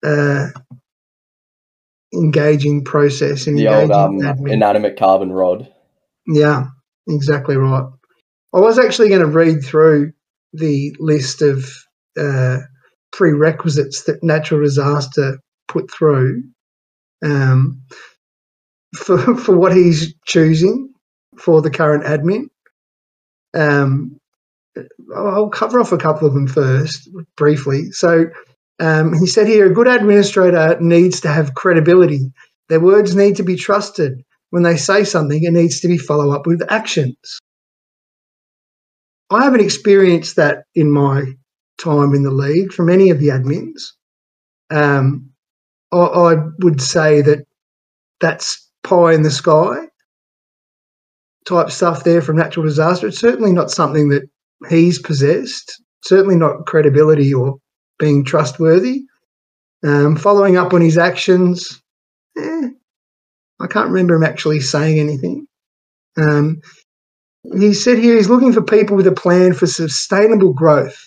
[0.05, 0.47] uh,
[2.13, 3.47] engaging process.
[3.47, 5.71] And The old um, inanimate carbon rod.
[6.27, 6.67] Yeah,
[7.07, 7.89] exactly right.
[8.53, 10.13] I was actually going to read through
[10.53, 11.65] the list of
[12.17, 12.57] uh,
[13.11, 16.43] prerequisites that natural disaster put through
[17.23, 17.83] um,
[18.95, 20.93] for for what he's choosing
[21.37, 22.45] for the current admin.
[23.53, 24.19] Um,
[25.15, 27.91] I'll cover off a couple of them first, briefly.
[27.91, 28.25] So
[28.79, 32.31] um, he said here, a good administrator needs to have credibility.
[32.69, 36.31] Their words need to be trusted when they say something, it needs to be follow
[36.31, 37.39] up with actions.
[39.29, 41.23] I haven't experienced that in my
[41.77, 43.91] time in the league from any of the admins.
[44.71, 45.29] Um,
[45.91, 47.45] I, I would say that
[48.19, 49.85] that's pie in the sky
[51.45, 53.07] type stuff there from natural disaster.
[53.07, 54.23] It's certainly not something that
[54.69, 55.81] he's possessed.
[56.03, 57.57] Certainly not credibility or
[57.99, 59.03] being trustworthy.
[59.85, 61.81] Um, following up on his actions,
[62.37, 62.69] eh,
[63.61, 65.47] I can't remember him actually saying anything.
[66.17, 66.61] Um,
[67.57, 70.97] he said here he's looking for people with a plan for sustainable growth.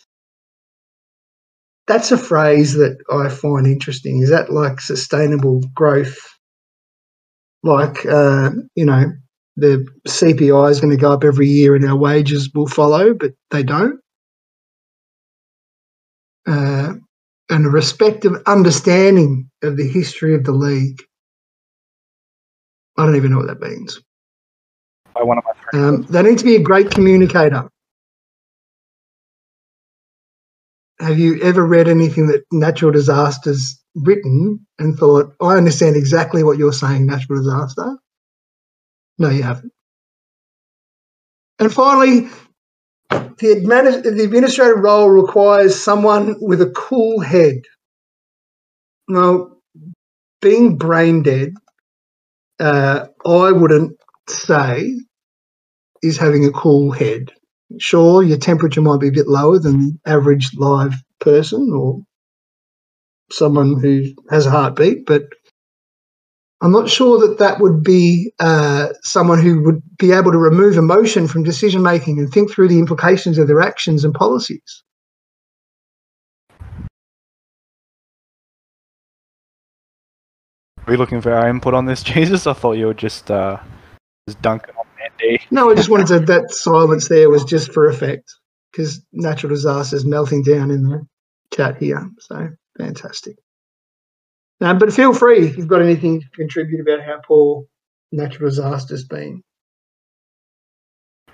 [1.87, 4.23] That's a phrase that I find interesting.
[4.23, 6.17] Is that like sustainable growth?
[7.63, 9.13] Like, uh, you know,
[9.57, 13.33] the CPI is going to go up every year and our wages will follow, but
[13.51, 14.01] they don't.
[16.47, 16.95] Uh,
[17.51, 21.03] and a respective understanding of the history of the league.
[22.97, 24.01] I don't even know what that means.
[25.15, 27.69] By one of my three Um, they need to be a great communicator.
[31.01, 36.59] Have you ever read anything that natural disasters written and thought, I understand exactly what
[36.59, 37.99] you're saying, natural disaster?
[39.19, 39.73] No, you haven't.
[41.59, 42.29] And finally,
[43.39, 47.57] the, admini- the administrative role requires someone with a cool head.
[49.09, 49.49] Now,
[50.41, 51.55] being brain dead,
[52.61, 53.97] uh, I wouldn't
[54.29, 54.95] say
[56.03, 57.33] is having a cool head.
[57.79, 62.01] Sure, your temperature might be a bit lower than the average live person or
[63.31, 65.25] someone who has a heartbeat, but
[66.63, 70.79] I'm not sure that that would be uh, someone who would be able to remove
[70.79, 74.85] emotion from decision making and think through the implications of their actions and policies.
[80.87, 82.47] Are you looking for our input on this, Jesus?
[82.47, 83.59] I thought you were just uh,
[84.29, 85.41] just dunking on Andy.
[85.51, 88.33] No, I just wanted to, that silence there was just for effect
[88.71, 91.07] because natural disasters melting down in the
[91.53, 92.09] chat here.
[92.21, 93.37] So fantastic.
[94.63, 97.65] No, but feel free if you've got anything to contribute about how poor
[98.13, 99.43] natural disasters been.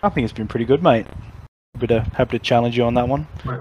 [0.02, 1.06] I think it's been pretty good, mate.
[1.74, 3.26] Happy to happy to challenge you on that one.
[3.44, 3.60] Right.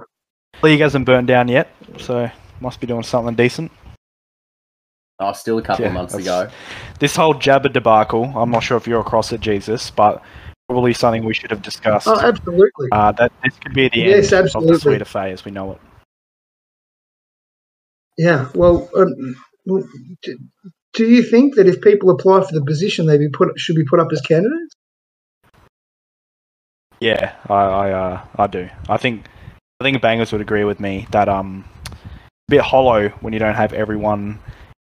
[0.63, 3.69] League hasn't burned down yet, so must be doing something decent.
[5.19, 6.49] Oh, still a couple Yeah, of months ago.
[7.01, 10.23] This whole Jabba debacle, I'm not sure if you're across it, Jesus, but
[10.69, 12.07] probably something we should have discussed.
[12.07, 12.87] Oh, absolutely.
[12.93, 14.73] Uh, that this could be the Yes, end of absolutely.
[14.75, 15.81] the Sweet FA as we know it.
[18.17, 18.49] Yeah.
[18.55, 19.35] Well, um, well,
[20.93, 23.85] do, you think that if people apply for the position, they be put should be
[23.85, 24.73] put up as candidates?
[26.99, 28.69] Yeah, I I, uh, I do.
[28.89, 29.25] I think
[29.79, 31.95] I think Bangers would agree with me that um a
[32.49, 34.39] bit hollow when you don't have everyone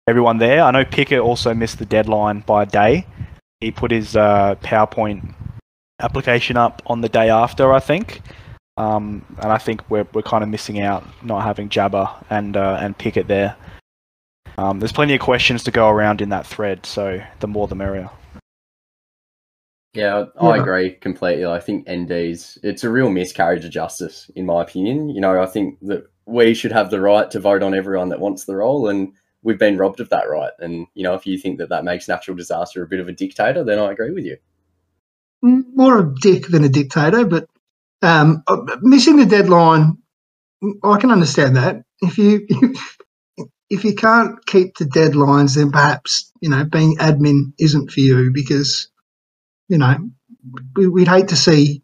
[0.06, 0.62] everyone there.
[0.62, 3.06] I know Pickett also missed the deadline by a day.
[3.60, 5.34] He put his uh, PowerPoint
[6.00, 8.20] application up on the day after, I think.
[8.76, 12.78] Um, and I think we're we're kind of missing out not having Jabba and uh,
[12.80, 13.56] and Pickett there.
[14.56, 17.74] Um, there's plenty of questions to go around in that thread, so the more the
[17.74, 18.10] merrier.
[19.94, 20.62] Yeah, I Yeah.
[20.62, 21.44] agree completely.
[21.46, 25.08] I think ND's it's a real miscarriage of justice, in my opinion.
[25.08, 28.20] You know, I think that we should have the right to vote on everyone that
[28.20, 30.50] wants the role, and we've been robbed of that right.
[30.58, 33.12] And you know, if you think that that makes natural disaster a bit of a
[33.12, 34.36] dictator, then I agree with you.
[35.44, 37.46] Mm, More a dick than a dictator, but
[38.02, 39.98] um, uh, missing the deadline,
[40.82, 41.82] I can understand that.
[42.02, 42.46] If you
[43.74, 48.30] if you can't keep the deadlines, then perhaps you know being admin isn't for you
[48.32, 48.88] because
[49.68, 49.96] you know
[50.76, 51.82] we, we'd hate to see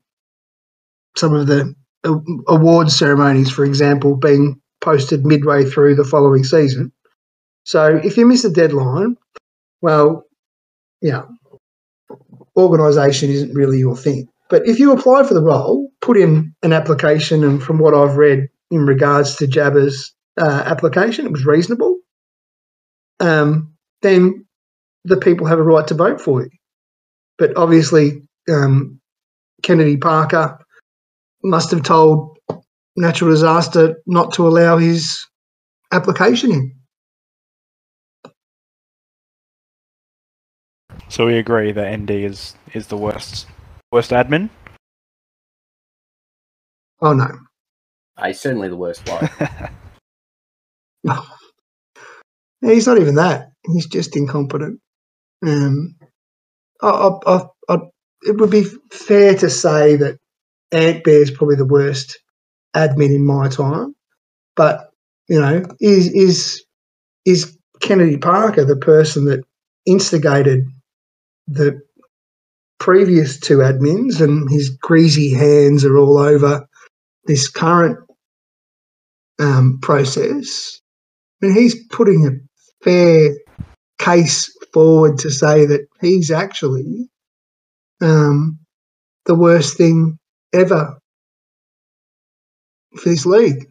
[1.16, 1.74] some of the
[2.04, 2.18] uh,
[2.48, 6.92] award ceremonies, for example, being posted midway through the following season.
[7.64, 9.16] So if you miss a deadline,
[9.82, 10.24] well,
[11.02, 11.22] yeah,
[12.56, 14.28] organisation isn't really your thing.
[14.48, 18.16] But if you apply for the role, put in an application, and from what I've
[18.16, 21.98] read in regards to Jabba's uh, application, it was reasonable.
[23.18, 24.46] Um, then
[25.04, 26.50] the people have a right to vote for you.
[27.38, 29.00] But obviously, um,
[29.62, 30.58] Kennedy Parker
[31.42, 32.38] must have told
[32.96, 35.26] Natural Disaster not to allow his
[35.92, 36.76] application in.
[41.08, 43.46] So we agree that ND is is the worst
[43.90, 44.48] worst admin.
[47.02, 47.30] Oh no,
[48.24, 49.30] He's certainly the worst bloke.
[52.62, 53.48] He's not even that.
[53.66, 54.80] He's just incompetent.
[55.46, 55.96] Um,
[56.82, 57.78] I, I, I,
[58.22, 60.18] it would be fair to say that
[60.72, 62.20] Ant Bear is probably the worst
[62.76, 63.94] admin in my time.
[64.56, 64.90] But
[65.28, 66.64] you know, is is
[67.24, 69.44] is Kennedy Parker the person that
[69.86, 70.64] instigated
[71.46, 71.80] the
[72.78, 76.66] previous two admins, and his greasy hands are all over
[77.26, 77.98] this current
[79.38, 80.79] um, process?
[81.42, 83.36] I mean, he's putting a fair
[83.98, 87.08] case forward to say that he's actually
[88.00, 88.58] um,
[89.26, 90.18] the worst thing
[90.52, 90.98] ever
[92.96, 93.70] for this league.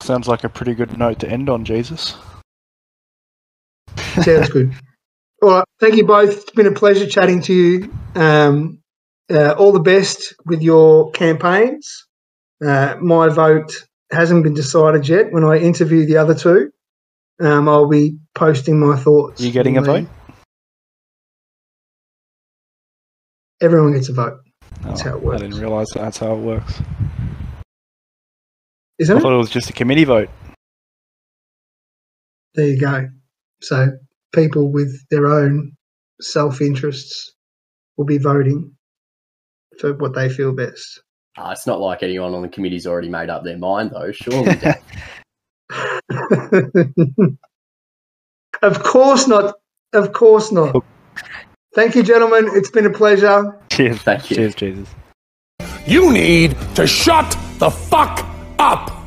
[0.00, 2.16] Sounds like a pretty good note to end on, Jesus.
[4.22, 4.72] Sounds good.
[5.42, 5.64] All right.
[5.80, 6.42] Thank you both.
[6.42, 7.94] It's been a pleasure chatting to you.
[8.14, 8.80] Um,
[9.30, 12.06] uh, all the best with your campaigns.
[12.64, 15.32] Uh, my vote hasn't been decided yet.
[15.32, 16.70] When I interview the other two,
[17.40, 19.40] um, I'll be posting my thoughts.
[19.40, 20.08] You getting a vote?
[23.60, 24.38] Everyone gets a vote,
[24.82, 25.42] That's Oh, how it works.
[25.42, 26.80] I didn't realise that that's how it works.
[28.98, 29.22] isn't I it?
[29.22, 30.28] thought it was just a committee vote.
[32.54, 33.08] There you go.
[33.60, 33.88] So
[34.32, 35.72] people with their own
[36.20, 37.34] self interests
[37.96, 38.74] will be voting
[39.80, 41.02] for what they feel best.
[41.38, 44.10] Uh, it's not like anyone on the committee's already made up their mind, though.
[44.10, 44.58] Surely,
[48.62, 49.54] of course not.
[49.92, 50.84] Of course not.
[51.74, 52.48] Thank you, gentlemen.
[52.52, 53.56] It's been a pleasure.
[53.70, 54.02] Cheers.
[54.02, 54.36] Thank you.
[54.36, 54.88] Cheers, Jesus.
[55.86, 58.26] You need to shut the fuck
[58.58, 58.97] up.